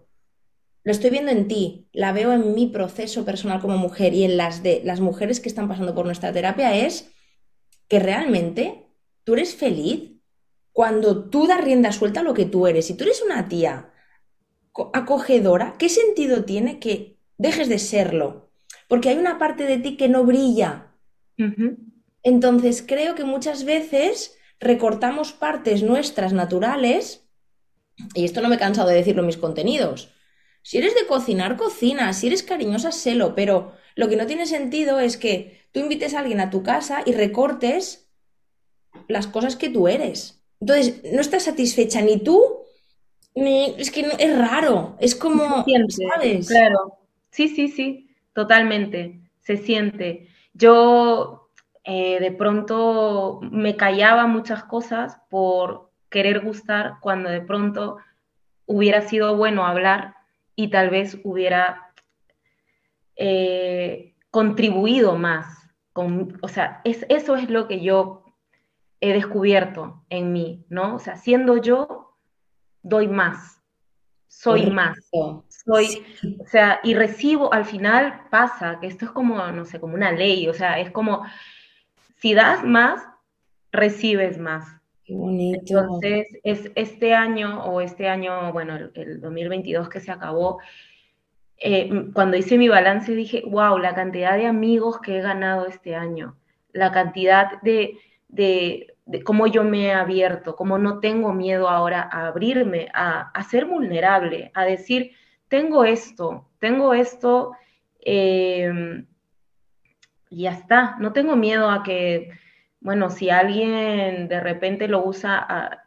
[0.82, 4.36] lo estoy viendo en ti, la veo en mi proceso personal como mujer y en
[4.36, 7.10] las de las mujeres que están pasando por nuestra terapia es
[7.88, 8.86] que realmente
[9.24, 10.12] tú eres feliz
[10.72, 12.86] cuando tú das rienda suelta a lo que tú eres.
[12.86, 13.90] Si tú eres una tía
[14.94, 18.50] acogedora, ¿qué sentido tiene que dejes de serlo?
[18.88, 20.94] Porque hay una parte de ti que no brilla.
[22.22, 27.26] Entonces creo que muchas veces recortamos partes nuestras naturales,
[28.14, 30.12] y esto no me he cansado de decirlo en mis contenidos.
[30.62, 35.00] Si eres de cocinar, cocina, si eres cariñosa, sélo, pero lo que no tiene sentido
[35.00, 38.08] es que tú invites a alguien a tu casa y recortes
[39.08, 40.42] las cosas que tú eres.
[40.60, 42.60] Entonces, no estás satisfecha ni tú
[43.34, 45.64] es que es raro, es como,
[46.14, 46.48] ¿sabes?
[46.48, 46.98] Claro,
[47.30, 50.28] sí, sí, sí, totalmente, se siente.
[50.52, 51.48] Yo
[51.84, 57.98] eh, de pronto me callaba muchas cosas por querer gustar cuando de pronto
[58.66, 60.14] hubiera sido bueno hablar
[60.60, 61.90] y tal vez hubiera
[63.16, 65.46] eh, contribuido más.
[65.94, 68.24] Con, o sea, es, eso es lo que yo
[69.00, 70.96] he descubierto en mí, ¿no?
[70.96, 72.14] O sea, siendo yo,
[72.82, 73.62] doy más,
[74.28, 74.98] soy más,
[75.48, 76.04] soy,
[76.38, 80.12] o sea, y recibo, al final pasa que esto es como, no sé, como una
[80.12, 81.24] ley, o sea, es como,
[82.18, 83.02] si das más,
[83.72, 84.79] recibes más.
[85.10, 85.76] Qué bonito.
[85.80, 90.60] Entonces, es este año o este año, bueno, el, 2022 que se acabó,
[91.56, 95.96] eh, cuando hice mi balance dije, wow, la cantidad de amigos que he ganado este
[95.96, 96.38] año,
[96.72, 102.08] la cantidad de, de, de cómo yo me he abierto, cómo no tengo miedo ahora
[102.08, 105.10] a abrirme, a, ser vulnerable, a decir,
[105.48, 107.56] tengo esto, tengo esto,
[107.98, 109.08] em,
[110.28, 112.30] y ya está, no tengo miedo a que,
[112.80, 115.86] bueno, si alguien de repente lo usa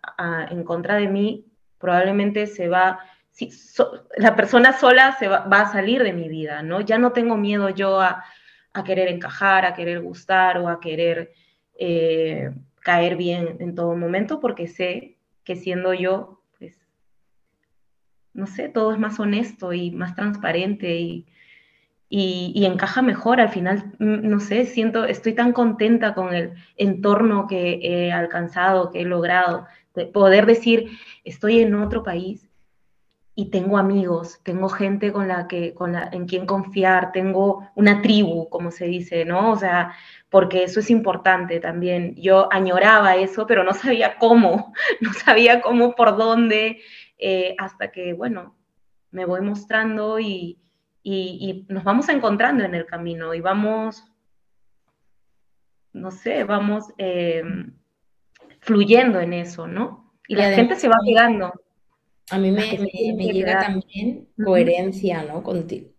[0.49, 1.45] en contra de mí,
[1.79, 2.99] probablemente se va,
[3.31, 3.49] si,
[4.17, 6.81] la persona sola se va, a salir de mi vida, ¿no?
[6.81, 8.23] Ya no tengo miedo yo a,
[8.85, 11.33] querer encajar, a querer gustar o a querer...
[11.75, 12.51] Eh,
[12.83, 16.77] caer bien en todo momento porque sé que siendo yo, pues,
[18.33, 21.25] no sé, todo es más honesto y más transparente y,
[22.15, 23.41] y, encaja mejor.
[23.41, 28.91] Al final, mm, no sé, siento, estoy tan contenta con el entorno que he alcanzado,
[28.91, 30.91] que he logrado, de poder decir,
[31.23, 32.47] estoy en otro país
[33.35, 38.01] y tengo amigos, tengo gente con la que, con la, en quien confiar, tengo una
[38.03, 39.51] tribu, como se dice, ¿no?
[39.51, 39.93] O sea,
[40.29, 42.15] porque eso es importante también.
[42.15, 46.79] Yo añoraba eso, pero no sabía cómo, no sabía cómo, por dónde,
[47.17, 48.55] eh, hasta que, bueno,
[49.11, 50.59] me voy mostrando y,
[51.03, 54.05] y, nos vamos encontrando en el camino y vamos,
[55.91, 57.77] no sé, vamos em,
[58.61, 60.13] fluyendo en eso, ¿no?
[60.27, 61.51] Y, la gente se va pegando.
[62.31, 62.77] A mí me,
[63.17, 65.43] llega también coherencia, ¿no?
[65.43, 65.89] Contigo.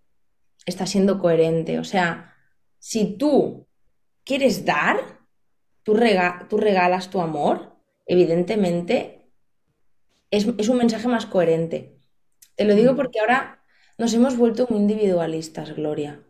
[0.65, 1.79] Estás siendo coherente.
[1.79, 2.35] O sea,
[2.79, 3.67] si tú
[4.25, 4.97] quieres dar,
[5.83, 6.01] tú,
[6.49, 9.29] tú regalas tu amor, evidentemente
[10.31, 11.99] es, es, un mensaje más coherente.
[12.57, 13.64] Te lo digo porque ahora
[13.99, 16.21] nos hemos vuelto muy individualistas, Gloria.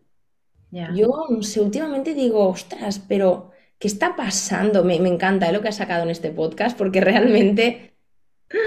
[0.93, 4.83] Yo, no sé, últimamente digo, ostras, pero ¿qué está pasando?
[4.83, 5.53] Me, encanta ¿eh?
[5.53, 7.95] lo que has sacado en este podcast porque realmente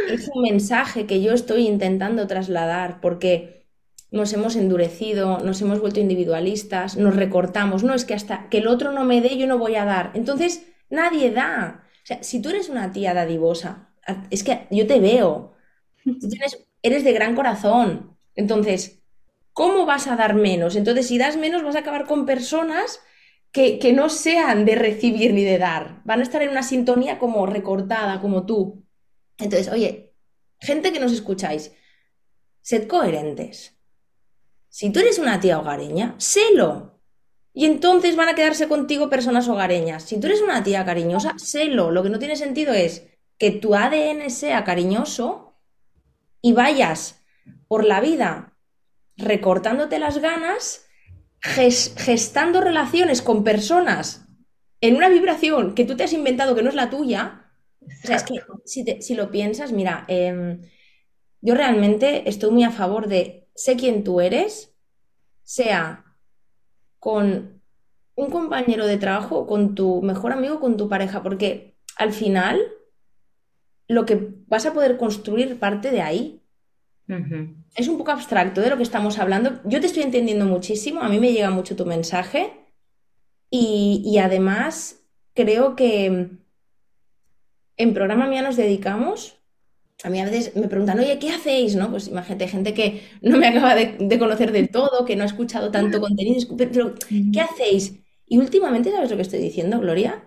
[0.10, 3.68] es un mensaje que yo estoy intentando trasladar porque
[4.10, 7.84] nos hemos endurecido, nos hemos vuelto individualistas, nos recortamos.
[7.84, 10.12] No, es que hasta que el otro no me dé, yo no voy a dar.
[10.14, 11.84] Entonces, nadie da.
[12.04, 13.90] O sea, si tú eres una tía dadivosa,
[14.30, 15.54] es que yo te veo.
[16.82, 18.17] eres de gran corazón.
[18.38, 19.02] Entonces,
[19.52, 20.78] ¿cómo vas a dar menos?
[20.78, 23.02] Entonces, si das menos, vas a acabar con personas
[23.52, 26.02] que, no sean de recibir ni de dar.
[26.06, 28.86] Van a estar en una sintonía como recortada, como tú.
[29.40, 30.14] Entonces, oye,
[30.60, 31.74] gente que nos escucháis,
[32.62, 33.76] sed coherentes.
[34.70, 37.02] Si tú eres una tía hogareña, sélo.
[37.52, 40.04] Y entonces van a quedarse contigo personas hogareñas.
[40.04, 41.90] Si tú eres una tía cariñosa, sélo.
[41.90, 43.08] Lo que no tiene sentido es
[43.40, 45.56] que tu ADN sea cariñoso
[46.40, 47.24] y vayas
[47.68, 48.54] por la vida
[49.18, 50.86] recortándote las ganas,
[51.42, 54.28] gestando relaciones con personas
[54.82, 57.52] en una vibración que tú te has inventado que no es la tuya.
[57.82, 60.62] O sea, es que si, lo piensas, mira, em,
[61.42, 64.76] yo realmente estoy muy a favor de sé quién tú eres,
[65.44, 66.06] sea
[67.00, 67.62] con
[68.16, 72.60] un compañero de trabajo, con tu mejor amigo, con tu pareja, porque al final
[73.88, 76.44] lo que vas a poder construir parte de ahí.
[77.76, 79.62] Es un poco abstracto de lo que estamos hablando.
[79.64, 82.52] Yo te estoy entendiendo muchísimo, a mí me llega mucho tu mensaje
[83.50, 86.30] y, además creo que
[87.78, 89.38] en programa mía nos dedicamos,
[90.04, 91.76] a mí a veces me preguntan, oye, ¿qué hacéis?
[91.76, 91.92] ¿No?
[91.92, 95.72] Pues imagínate, gente que no me acaba de, conocer del todo, que no ha escuchado
[95.72, 96.96] tanto contenido, pero
[97.32, 98.00] ¿qué hacéis?
[98.26, 100.24] Y últimamente, ¿sabes lo que estoy diciendo, Gloria?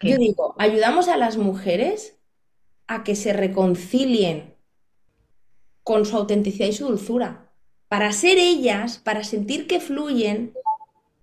[0.00, 2.18] Yo digo, ayudamos a las mujeres
[2.86, 4.55] a que se reconcilien
[5.86, 7.52] con su autenticidad y su dulzura,
[7.86, 10.52] para ser ellas, para sentir que fluyen.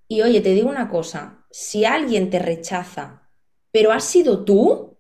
[0.07, 3.29] Y oye, te digo una cosa, si alguien te rechaza,
[3.73, 4.97] pero has sido tú,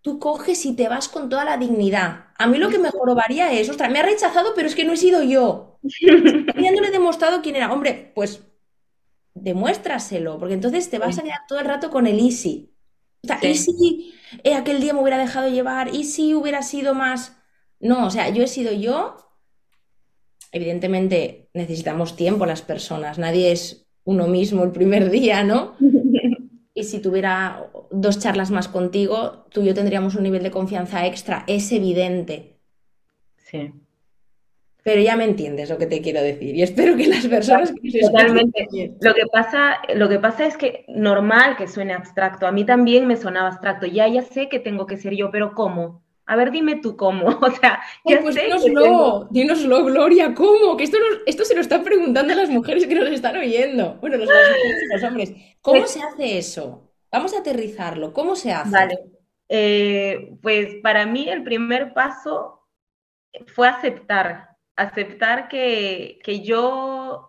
[0.00, 2.28] tú coges y te vas con toda la dignidad.
[2.38, 4.94] A mí lo que me jorobaría es, ostras, me ha rechazado, pero es que no
[4.94, 5.78] he sido yo.
[5.82, 7.70] Ya no le he demostrado quién era.
[7.70, 8.42] Hombre, pues
[9.34, 12.74] demuéstraselo, porque entonces te vas a quedar todo el rato con el easy.
[13.22, 15.94] O sea, ¿y si eh, aquel día me hubiera dejado llevar?
[15.94, 17.37] ¿Y si hubiera sido más?
[17.80, 19.16] No, o sea, yo he sido yo.
[20.52, 25.74] Evidentemente necesitamos tiempo las personas, nadie es uno mismo el primer día, ¿no?
[26.74, 31.06] Y si tuviera dos charlas más contigo, tú y yo tendríamos un nivel de confianza
[31.06, 32.56] extra, es evidente.
[33.36, 33.72] Sí.
[34.84, 38.94] Pero ya me entiendes lo que te quiero decir y espero que las personas Totalmente.
[39.00, 42.46] Lo que pasa, lo que pasa es que normal que suene abstracto.
[42.46, 43.86] A mí también me sonaba abstracto.
[43.86, 46.02] Ya ya sé que tengo que ser yo, pero ¿cómo?
[46.28, 47.26] A ver, dime tú cómo.
[47.42, 50.76] O sea, ya pues dínoslo, dínoslo, Gloria, ¿cómo?
[50.76, 53.94] Que esto, esto se lo están preguntando las mujeres que nos están oyendo.
[54.00, 54.28] Bueno, los,
[54.92, 55.32] los hombres.
[55.62, 56.92] ¿Cómo pues se hace eso?
[57.10, 58.12] Vamos a aterrizarlo.
[58.12, 58.70] ¿Cómo se hace?
[58.70, 58.98] Vale.
[59.48, 62.68] Eh, pues para mí el primer paso
[63.46, 67.28] fue aceptar, aceptar que, yo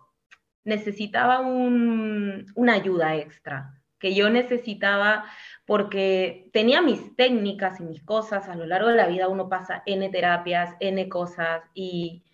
[0.64, 5.24] necesitaba una ayuda extra, que yo necesitaba
[5.70, 9.84] porque tenía mis técnicas y mis cosas, a lo largo de la vida uno pasa
[9.86, 12.24] N terapias, N cosas, y,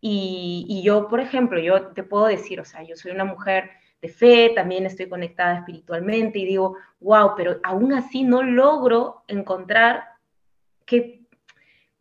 [0.00, 4.08] y, yo, por ejemplo, yo te puedo decir, o sea, yo soy una mujer de
[4.08, 10.04] fe, también estoy conectada espiritualmente y digo, wow, pero aún así no logro encontrar
[10.86, 11.26] qué,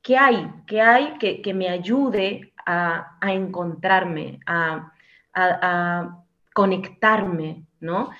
[0.01, 4.93] qué hay, qué hay que, que me ayude a, a encontrarme, a,
[5.33, 8.11] a, a, conectarme, ¿no?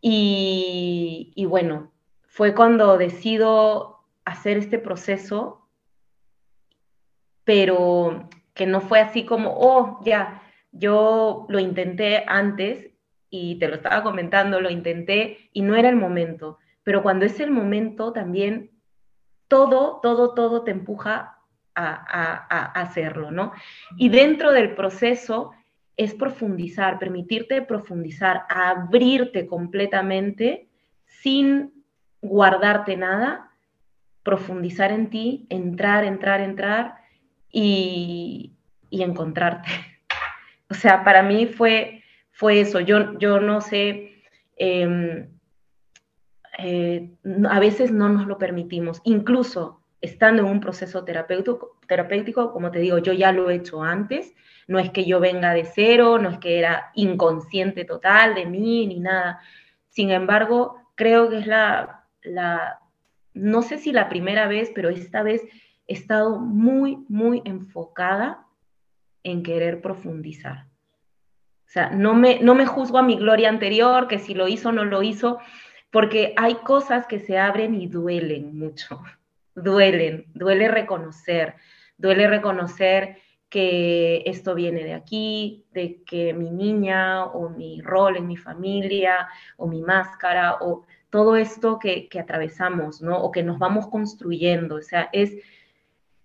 [0.00, 1.92] Y, bueno,
[2.26, 5.68] fue cuando decido hacer este proceso,
[7.44, 10.42] pero que no fue así como, oh, ya,
[10.72, 12.90] yo lo intenté antes
[13.30, 17.40] y te lo estaba comentando, lo intenté y no era el momento, pero cuando es
[17.40, 18.70] el momento también
[19.48, 21.38] todo, todo, todo te empuja
[21.74, 23.52] a, hacerlo, ¿no?
[23.96, 25.52] Y dentro del proceso
[25.98, 30.68] es profundizar, permitirte profundizar, abrirte completamente
[31.04, 31.84] sin
[32.22, 33.50] guardarte nada,
[34.22, 36.94] profundizar en ti, entrar, entrar, entrar
[37.52, 38.54] y,
[38.90, 39.68] encontrarte.
[40.70, 42.80] O sea, para mí fue, fue eso.
[42.80, 44.22] Yo, yo no sé,
[44.56, 45.30] em,
[46.58, 47.10] eh,
[47.48, 49.00] a veces no nos lo permitimos.
[49.04, 53.82] Incluso estando en un proceso terapéutico, terapéutico, como te digo, yo ya lo he hecho
[53.82, 54.34] antes,
[54.68, 58.86] no es que yo venga de cero, no es que era inconsciente total de mí
[58.86, 59.40] ni nada.
[59.88, 62.04] Sin embargo, creo que es la,
[63.32, 65.42] no sé si la primera vez, pero esta vez
[65.86, 68.46] he estado muy, muy enfocada
[69.22, 70.66] en querer profundizar.
[71.66, 74.68] O sea, no me, no me juzgo a mi gloria anterior, que si lo hizo
[74.68, 75.38] o no lo hizo,
[75.90, 79.02] porque hay cosas que se abren y duelen mucho
[79.54, 81.54] duelen, duele reconocer,
[81.98, 83.18] duele reconocer
[83.48, 89.28] que esto viene de aquí, de que mi niña o mi rol en mi familia
[89.56, 93.18] o mi máscara o todo esto que, atravesamos, ¿no?
[93.18, 95.36] O que nos vamos construyendo, o sea, es,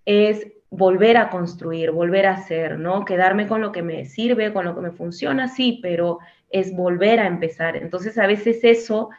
[0.05, 3.05] es volver a construir, volver a hacer, ¿no?
[3.05, 6.19] Quedarme con lo que me sirve, con lo que me funciona, sí, pero
[6.49, 7.77] es volver a empezar.
[7.77, 9.09] Entonces, a veces eso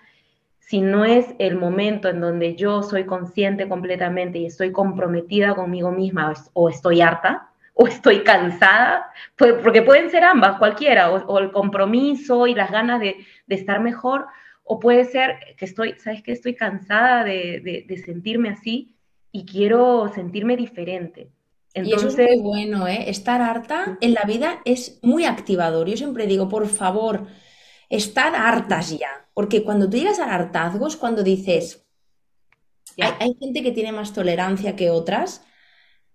[0.67, 5.91] si no es el momento en donde yo soy consciente completamente y estoy comprometida conmigo
[5.91, 11.51] misma o estoy harta o estoy cansada, pues, porque pueden ser ambas, cualquiera, o, el
[11.53, 13.17] compromiso y las ganas de,
[13.49, 14.27] estar mejor,
[14.63, 16.33] o puede ser que estoy, ¿sabes qué?
[16.33, 18.95] Estoy cansada de, sentirme así
[19.33, 21.29] y quiero sentirme diferente.
[21.75, 23.11] Entonces, y eso es muy bueno, ¿eh?
[23.11, 25.89] Estar harta en la vida es muy activador.
[25.89, 27.27] Yo siempre digo, por favor,
[27.89, 29.27] estar hartas ya.
[29.35, 31.85] Porque cuando tú llegas al hartazgo es cuando dices,
[32.99, 35.45] hay, gente que tiene más tolerancia que otras,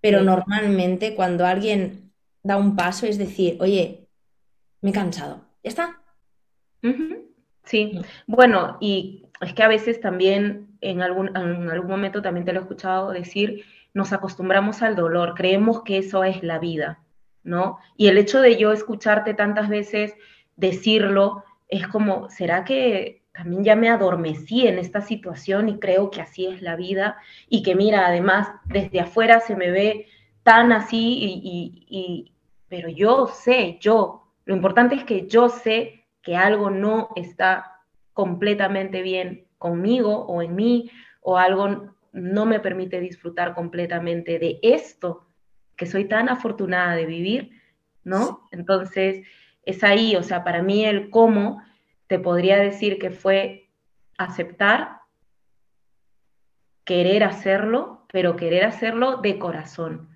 [0.01, 2.13] pero normalmente cuando alguien
[2.43, 4.07] da un paso es decir, oye,
[4.81, 6.01] me he cansado, ya está.
[7.65, 12.53] Sí, bueno, y es que a veces también en algún, en algún momento también te
[12.53, 17.03] lo he escuchado decir, nos acostumbramos al dolor, creemos que eso es la vida,
[17.43, 17.79] ¿no?
[17.97, 20.13] Y el hecho de yo escucharte tantas veces
[20.55, 26.19] decirlo, es como, ¿será que también ya me adormecí en esta situación y creo que
[26.19, 27.17] así es la vida?
[27.47, 30.07] Y que mira, además, desde afuera se me ve
[30.43, 32.33] tan así, y,
[32.67, 39.03] pero yo sé, yo, lo importante es que yo sé que algo no está completamente
[39.03, 40.89] bien conmigo o en mí,
[41.21, 45.27] o algo no me permite disfrutar completamente de esto
[45.75, 47.51] que soy tan afortunada de vivir,
[48.03, 48.47] ¿no?
[48.51, 49.25] Entonces,
[49.69, 51.61] es ahí, o sea, para mí el cómo
[52.07, 53.69] te podría decir que fue
[54.17, 54.99] aceptar,
[56.83, 60.09] querer hacerlo, pero querer hacerlo de corazón.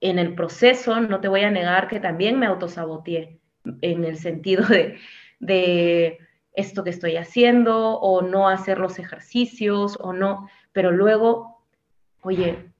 [0.00, 3.38] En el proceso, no te voy a negar que también me autosaboteé,
[3.82, 4.98] en el sentido de,
[5.38, 6.18] de
[6.54, 11.62] esto que estoy haciendo, o no hacer los ejercicios, o no, pero luego,
[12.22, 12.72] oye,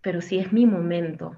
[0.00, 1.36] pero si es mi momento,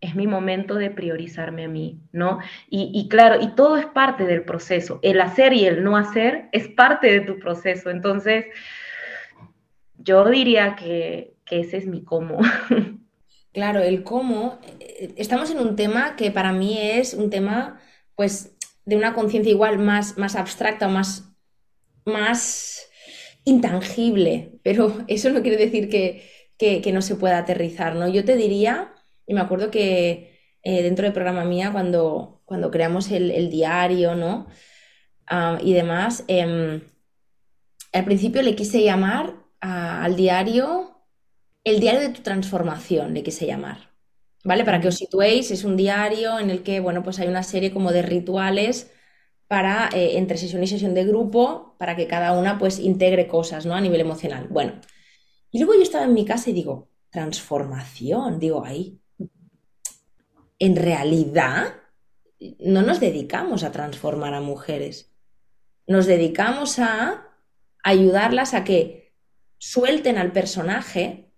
[0.00, 2.38] es mi momento de priorizarme a mí, ¿no?
[2.70, 4.98] Y, claro, y todo es parte del proceso.
[5.02, 7.90] El hacer y el no hacer es parte de tu proceso.
[7.90, 8.46] Entonces,
[9.98, 12.40] yo diría que, ese es mi cómo.
[13.52, 14.60] Claro, el cómo.
[14.78, 17.80] Eh, estamos en un tema que para mí es un tema,
[18.14, 21.32] pues, de una conciencia igual más, más abstracta, más,
[22.04, 22.88] más
[23.42, 26.22] intangible, pero eso no quiere decir que,
[26.58, 28.08] que no se pueda aterrizar, ¿no?
[28.08, 28.94] Yo te diría
[29.30, 34.48] y me acuerdo que eh, dentro del programa mía, cuando, cuando creamos el, diario, ¿no?
[35.28, 36.80] Ah, y demás, em,
[37.92, 41.04] al principio le quise llamar al diario
[41.62, 43.90] el diario de tu transformación, le quise llamar.
[44.42, 44.64] ¿Vale?
[44.64, 47.72] Para que os situéis, es un diario en el que, bueno, pues hay una serie
[47.72, 48.90] como de rituales
[49.46, 53.64] para, eh, entre sesión y sesión de grupo, para que cada una pues integre cosas,
[53.64, 53.74] ¿no?
[53.76, 54.48] A nivel emocional.
[54.50, 54.80] Bueno,
[55.52, 58.99] y luego yo estaba en mi casa y digo, transformación, digo, ahí,
[60.60, 61.74] en realidad
[62.60, 65.12] no nos dedicamos a transformar a mujeres.
[65.86, 67.26] Nos dedicamos a
[67.82, 69.12] ayudarlas a que
[69.58, 71.32] suelten al personaje.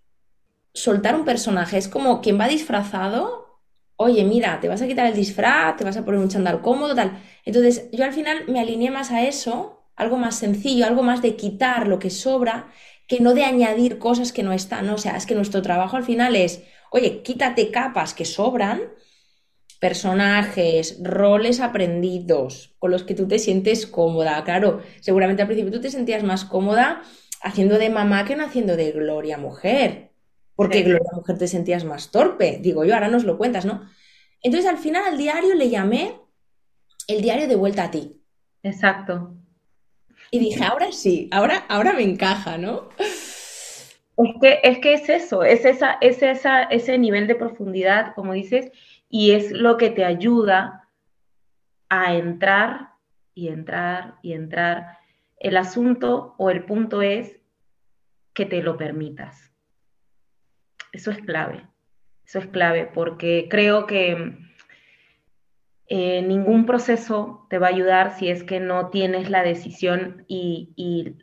[0.74, 3.60] Soltar un personaje es como quien va disfrazado.
[3.96, 6.94] Oye, mira, te vas a quitar el disfraz, te vas a poner un chandal cómodo,
[6.94, 7.22] tal.
[7.44, 11.36] Entonces, yo al final me alineé más a eso, algo más sencillo, algo más de
[11.36, 12.72] quitar lo que sobra,
[13.06, 14.88] que no de añadir cosas que no están.
[14.90, 16.62] O sea, es que nuestro trabajo al final es
[16.92, 18.82] oye, quítate capas que sobran,
[19.82, 24.44] personajes, roles aprendidos con los que tú te sientes cómoda.
[24.44, 27.02] Claro, seguramente al principio tú te sentías más cómoda
[27.42, 30.12] haciendo de mamá que no haciendo de Gloria mujer.
[30.54, 30.84] Porque Sí.
[30.84, 33.90] Gloria mujer te sentías más torpe, digo yo, ahora nos lo cuentas, ¿no?
[34.40, 36.14] Entonces al final al diario le llamé
[37.08, 38.22] el diario de vuelta a ti.
[38.62, 39.34] Exacto.
[40.30, 42.88] Y dije, ahora sí, ahora, ahora me encaja, ¿no?
[44.16, 48.32] Es que, es que es eso, es, esa, es esa, ese nivel de profundidad, como
[48.32, 48.70] dices,
[49.14, 50.88] y es lo que te ayuda
[51.90, 52.94] a entrar
[53.34, 54.96] y entrar y entrar.
[55.36, 57.38] El asunto o el punto es
[58.32, 59.52] que te lo permitas.
[60.92, 61.68] Eso es clave,
[62.24, 64.38] eso es clave, porque creo que
[65.94, 70.70] eh, ningún proceso te va a ayudar si es que no tienes la decisión y,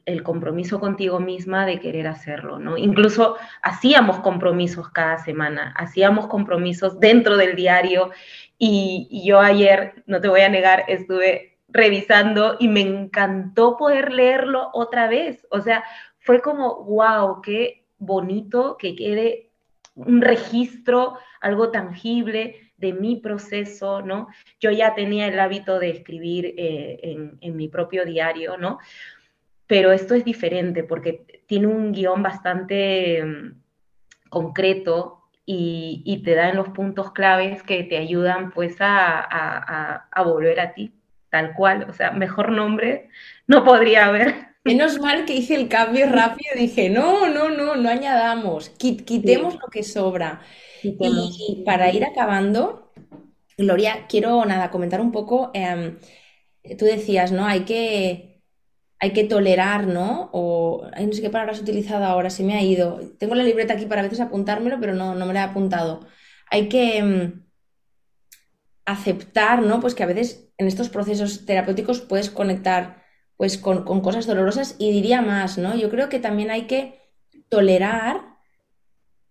[0.06, 2.78] el compromiso contigo misma de querer hacerlo, ¿no?
[2.78, 8.12] Incluso hacíamos compromisos cada semana, hacíamos compromisos dentro del diario
[8.60, 14.14] y, y yo ayer, no te voy a negar, estuve revisando y me encantó poder
[14.14, 15.48] leerlo otra vez.
[15.50, 15.84] O sea,
[16.20, 19.50] fue como, wow, qué bonito que quede
[19.96, 24.28] un registro, algo tangible de mi proceso, ¿no?
[24.60, 27.00] Yo ya tenía el hábito de escribir eh,
[27.42, 28.80] en, mi propio diario, ¿no?
[29.68, 33.54] Pero esto es diferente porque tiene un guion bastante um,
[34.30, 40.24] concreto y, y, te da en los puntos claves que te ayudan pues a, a,
[40.24, 40.94] volver a ti,
[41.30, 41.88] tal cual.
[41.90, 43.10] O sea, mejor nombre
[43.48, 44.49] no podría haber.
[44.70, 49.54] Menos mal que hice el cambio rápido y dije, no, no, no, no añadamos, quitemos
[49.54, 49.60] sí.
[49.60, 50.42] lo que sobra.
[50.82, 51.38] Quitemos.
[51.50, 52.92] Y para ir acabando,
[53.58, 55.52] Gloria, quiero nada, comentar un poco.
[55.56, 55.98] Eh,
[56.78, 57.46] tú decías, ¿no?
[57.46, 58.44] Hay que,
[59.00, 60.30] hay que tolerar, ¿no?
[60.34, 63.00] O ay, no sé qué palabra has utilizado ahora, se me ha ido.
[63.18, 66.08] Tengo la libreta aquí para a veces apuntármelo, pero no, no me la he apuntado.
[66.52, 67.34] Hay que eh,
[68.86, 69.80] aceptar, ¿no?
[69.80, 72.99] Pues que a veces en estos procesos terapéuticos puedes conectar
[73.40, 75.74] pues con, con cosas dolorosas y diría más, ¿no?
[75.74, 77.00] Yo creo que también hay que
[77.48, 78.36] tolerar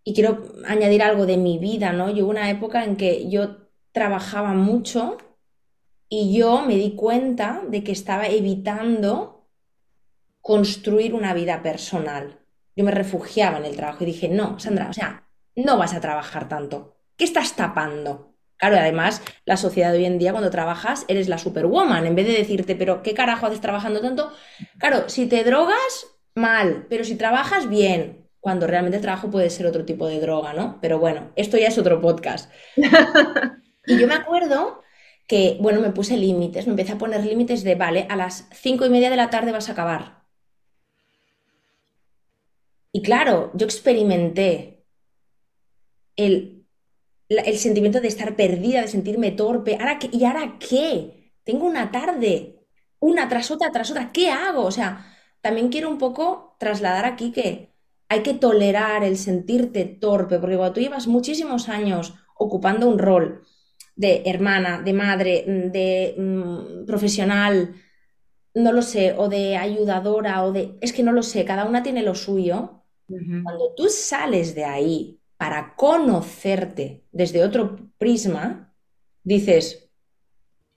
[0.03, 2.09] y quiero añadir algo de mi vida, ¿no?
[2.09, 5.19] Yo hubo una época en que yo trabajaba mucho
[6.09, 9.47] y yo me di cuenta de que estaba evitando
[10.41, 12.39] construir una vida personal.
[12.75, 16.01] Yo me refugiaba en el trabajo y dije, no, Sandra, o sea, no vas a
[16.01, 16.97] trabajar tanto.
[17.15, 18.28] ¿Qué estás tapando?
[18.59, 22.07] Claro, además, la sociedad de hoy en día, cuando trabajas, eres la superwoman.
[22.07, 24.33] En vez de decirte, pero ¿qué carajo haces trabajando tanto?
[24.79, 29.67] Claro, si te drogas, mal, pero si trabajas, bien cuando realmente el trabajo puede ser
[29.67, 30.79] otro tipo de droga, ¿no?
[30.81, 32.51] Pero bueno, esto ya es otro podcast.
[33.87, 34.83] y yo me acuerdo
[35.27, 38.87] que, bueno, me puse límites, me empecé a poner límites de, vale, a las cinco
[38.87, 40.23] y media de la tarde vas a acabar.
[42.93, 44.85] Y claro, yo experimenté
[46.17, 46.58] el,
[47.29, 49.77] el sentimiento de estar perdida, de sentirme torpe.
[49.79, 50.09] ¿Ahora qué?
[50.13, 51.33] ¿Y ahora qué?
[51.45, 52.61] Tengo una tarde,
[53.01, 54.13] una tras otra, tras otra.
[54.13, 54.65] ¿Qué hago?
[54.65, 55.07] O sea,
[55.41, 57.75] también quiero un poco trasladar aquí que
[58.09, 63.43] hay que tolerar el sentirte torpe, porque cuando tú llevas muchísimos años ocupando un rol
[63.97, 67.75] de hermana, de madre, de mm, profesional,
[68.55, 70.79] no lo sé, o de ayudadora, o de...
[70.81, 72.85] Es que no lo sé, cada una tiene lo suyo.
[73.09, 73.43] Uh -huh.
[73.43, 78.75] Cuando tú sales de ahí para conocerte desde otro prisma,
[79.23, 79.89] dices,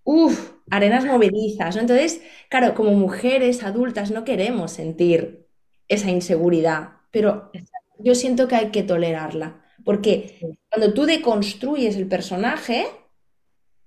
[0.04, 1.82] uff, arenas movedizas, ¿no?
[1.82, 5.48] Entonces, claro, como mujeres adultas no queremos sentir
[5.88, 7.52] esa inseguridad, pero
[8.00, 10.40] yo siento que hay que tolerarla, porque
[10.70, 12.86] cuando tú deconstruyes el personaje,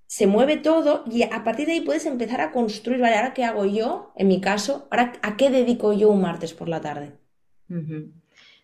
[0.07, 3.15] se mueve todo y a partir de ahí puedes empezar a construir, ¿vale?
[3.15, 4.13] ¿Ahora qué hago yo?
[4.15, 7.17] En mi caso, ¿ahora a qué dedico yo un martes por la tarde?
[7.69, 8.11] Uh -huh.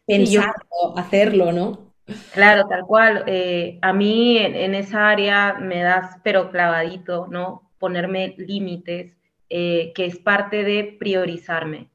[0.06, 0.98] Pensarlo, yo...
[0.98, 1.91] hacerlo, ¿no?
[2.34, 3.24] Claro, tal cual.
[3.28, 7.72] Eh, a mí en, en, esa área me das, pero clavadito, ¿no?
[7.80, 9.18] Ponerme límites,
[9.50, 11.92] eh, que es parte de priorizarme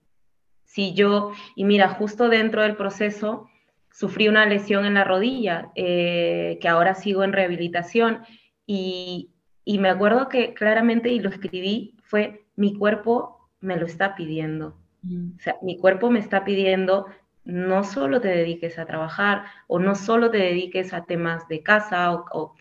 [0.77, 3.49] si yo, y mira, justo dentro del proceso
[3.91, 8.21] sufrí una lesión en la rodilla, eh, que ahora sigo en rehabilitación,
[8.67, 9.31] y,
[9.65, 14.77] y, me acuerdo que claramente, y lo escribí, fue, mi cuerpo me lo está pidiendo.
[15.01, 15.37] Mm.
[15.39, 17.07] O sea, mi cuerpo me está pidiendo,
[17.47, 22.13] no solo te dediques a trabajar, o no solo te dediques a temas de casa,
[22.13, 22.55] o, o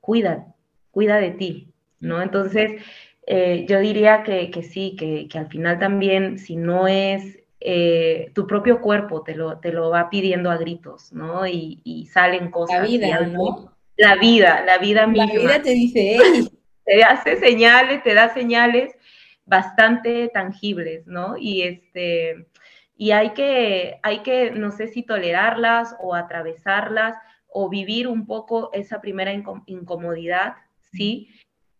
[0.00, 0.46] cuida,
[0.90, 1.68] cuida de ti,
[2.00, 2.22] ¿no?
[2.22, 2.82] Entonces,
[3.26, 8.30] eh, yo diría que, que sí, que, que, al final también, si no es eh,
[8.34, 11.46] tu propio cuerpo, te lo, te lo va pidiendo a gritos, ¿no?
[11.46, 12.80] Y, y salen cosas.
[12.80, 13.76] La vida, algo, ¿no?
[13.96, 15.32] La vida, la vida misma.
[15.32, 16.48] La vida te dice, hey.
[16.84, 18.94] Te hace señales, te da señales
[19.46, 21.36] bastante tangibles, ¿no?
[21.38, 22.46] Y este,
[22.96, 27.16] y hay que, hay que, no sé si tolerarlas o atravesarlas
[27.48, 29.32] o vivir un poco esa primera
[29.66, 31.28] incomodidad, ¿sí?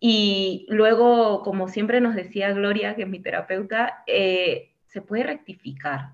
[0.01, 6.11] Y luego, como siempre nos decía Gloria, que es mi terapeuta, eh, se puede rectificar.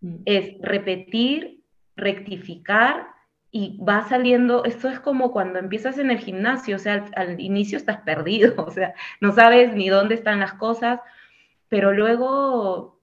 [0.00, 0.16] Mm.
[0.24, 1.62] Es repetir,
[1.96, 3.06] rectificar
[3.50, 7.76] y va saliendo, esto es como cuando empiezas en el gimnasio, o sea, al, inicio
[7.76, 11.00] estás perdido, o sea, no sabes ni dónde están las cosas,
[11.68, 13.01] pero luego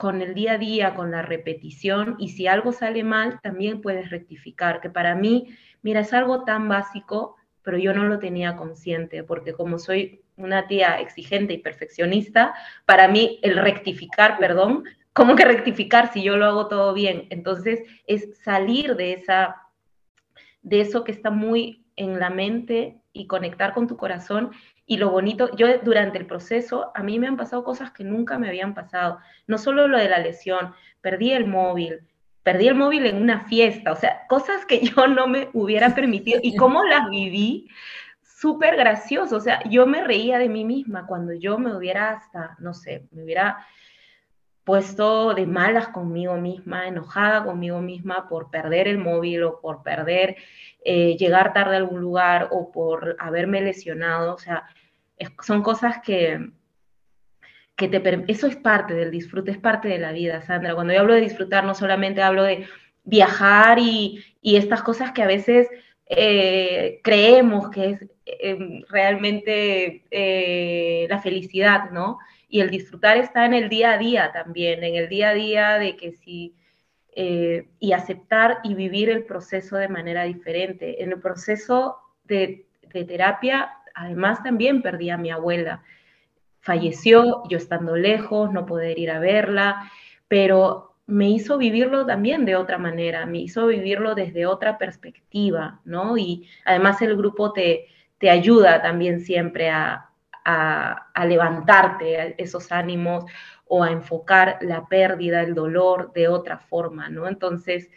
[0.00, 4.08] con el día a día, con la repetición, y si algo sale mal, también puedes
[4.08, 9.22] rectificar, que para mí, mira, es algo tan básico, pero yo no lo tenía consciente,
[9.24, 12.54] porque como soy una tía exigente y perfeccionista,
[12.86, 17.26] para mí el rectificar, perdón, ¿cómo que rectificar si yo lo hago todo bien?
[17.28, 19.56] Entonces es salir de esa
[20.62, 24.50] de eso que está muy en la mente y conectar con tu corazón.
[24.90, 28.40] Y lo bonito, yo durante el proceso, a mí me han pasado cosas que nunca
[28.40, 29.20] me habían pasado.
[29.46, 32.00] No solo lo de la lesión, perdí el móvil,
[32.42, 36.40] perdí el móvil en una fiesta, o sea, cosas que yo no me hubiera permitido
[36.42, 37.68] y cómo las viví,
[38.20, 42.56] súper gracioso, o sea, yo me reía de mí misma cuando yo me hubiera hasta,
[42.58, 43.64] no sé, me hubiera
[44.64, 50.36] puesto de malas conmigo misma, enojada conmigo misma por perder el móvil o por perder,
[50.84, 54.34] eh, llegar tarde a algún lugar o por haberme lesionado.
[54.34, 54.64] O sea,
[55.42, 56.50] son cosas que,
[57.76, 58.24] que te...
[58.28, 60.74] Eso es parte del disfrute, es parte de la vida, Sandra.
[60.74, 62.66] Cuando yo hablo de disfrutar, no solamente hablo de
[63.04, 65.68] viajar y, estas cosas que a veces
[66.06, 70.04] eh, creemos que es eh, realmente
[71.08, 72.18] la felicidad, ¿no?
[72.50, 75.78] y el disfrutar está en el día a día también, en el día a día
[75.78, 76.56] de que si,
[77.12, 81.02] eh, y aceptar y vivir el proceso de manera diferente.
[81.02, 85.82] En el proceso de, terapia, además también perdí a mi abuela.
[86.60, 89.90] Falleció, yo estando lejos, no poder ir a verla,
[90.28, 96.16] pero me hizo vivirlo también de otra manera, me hizo vivirlo desde otra perspectiva, ¿no?
[96.16, 97.86] Y además el grupo te,
[98.18, 100.10] te ayuda también siempre a,
[100.44, 103.24] a, levantarte esos ánimos
[103.66, 107.28] o a enfocar la pérdida, el dolor de otra forma, ¿no?
[107.28, 107.90] Entonces,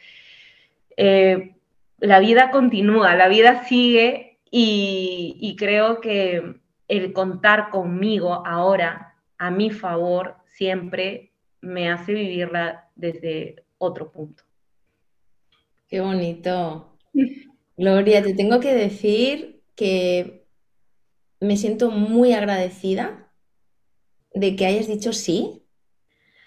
[0.98, 1.56] eh,
[2.00, 9.72] la vida continúa, la vida sigue y, creo que el contar conmigo ahora a mi
[9.72, 14.44] favor siempre me hace vivirla desde otro punto.
[15.88, 17.00] Qué bonito.
[17.78, 20.46] Gloria, te tengo que decir que
[21.40, 23.32] me siento muy agradecida
[24.36, 25.64] de que hayas dicho sí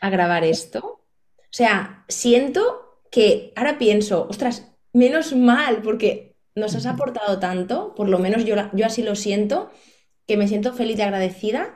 [0.01, 1.03] a grabar esto.
[1.39, 8.09] O sea, siento que ahora pienso, ostras, menos mal, porque nos has aportado tanto, por
[8.09, 9.71] lo menos yo, yo así lo siento,
[10.27, 11.75] que me siento feliz y agradecida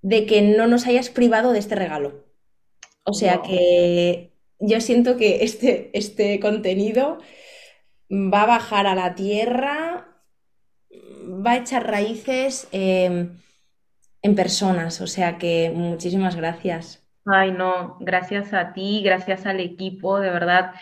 [0.00, 2.24] de que no nos hayas privado de este regalo.
[3.04, 7.18] O sea que yo siento que este, este contenido
[8.10, 10.08] va a bajar a la tierra
[11.24, 13.38] va a echar raíces em,
[14.22, 17.04] en personas, o sea que muchísimas gracias.
[17.24, 20.72] Ay, no, gracias a ti, gracias al equipo, de verdad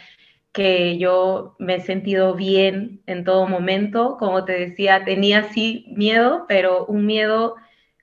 [0.53, 4.17] que yo me he sentido bien en todo momento.
[4.19, 7.57] Como te decía, tenía sí miedo, pero un miedo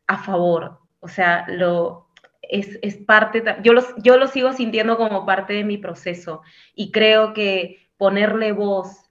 [0.08, 0.80] a favor.
[1.00, 2.08] O sea, lo,
[2.42, 6.42] es, es parte, yo, los, yo lo sigo sintiendo como parte de mi proceso
[6.74, 9.07] y creo que ponerle voz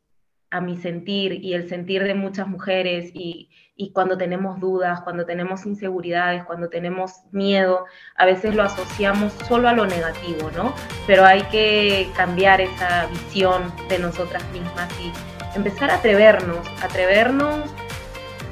[0.57, 3.51] a mi sentir y el sentir de muchas mujeres y,
[3.93, 7.85] cuando tenemos dudas, cuando tenemos inseguridades, cuando tenemos miedo,
[8.17, 10.75] a veces lo asociamos solo a lo negativo, ¿no?
[11.07, 15.13] Pero hay que cambiar esa visión de nosotras mismas y
[15.55, 17.71] empezar a atrevernos, atrevernos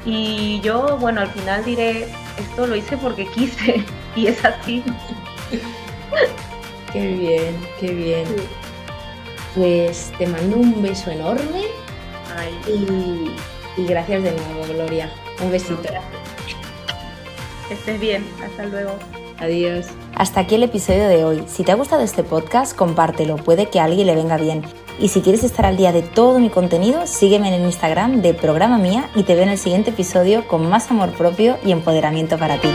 [0.05, 2.07] y yo, bueno, al final diré,
[2.39, 3.83] esto lo hice porque quise
[4.17, 4.85] y es así.
[6.93, 8.27] Qué bien, qué bien.
[9.55, 11.84] Pues te mando un beso enorme
[12.67, 15.11] y, gracias de nuevo, Gloria.
[15.43, 15.83] Un besito.
[17.69, 18.25] que estés bien.
[18.45, 18.93] Hasta luego.
[19.39, 19.87] Adiós.
[20.15, 21.45] Hasta aquí el episodio de hoy.
[21.47, 24.63] Si te ha gustado este podcast, compártelo, puede que a alguien le venga bien.
[25.01, 28.33] Y si quieres estar al día de todo mi contenido, sígueme en el Instagram de
[28.33, 32.39] Programa Mía y te veo en el siguiente episodio con más amor propio y empoderamiento
[32.39, 32.69] para ti.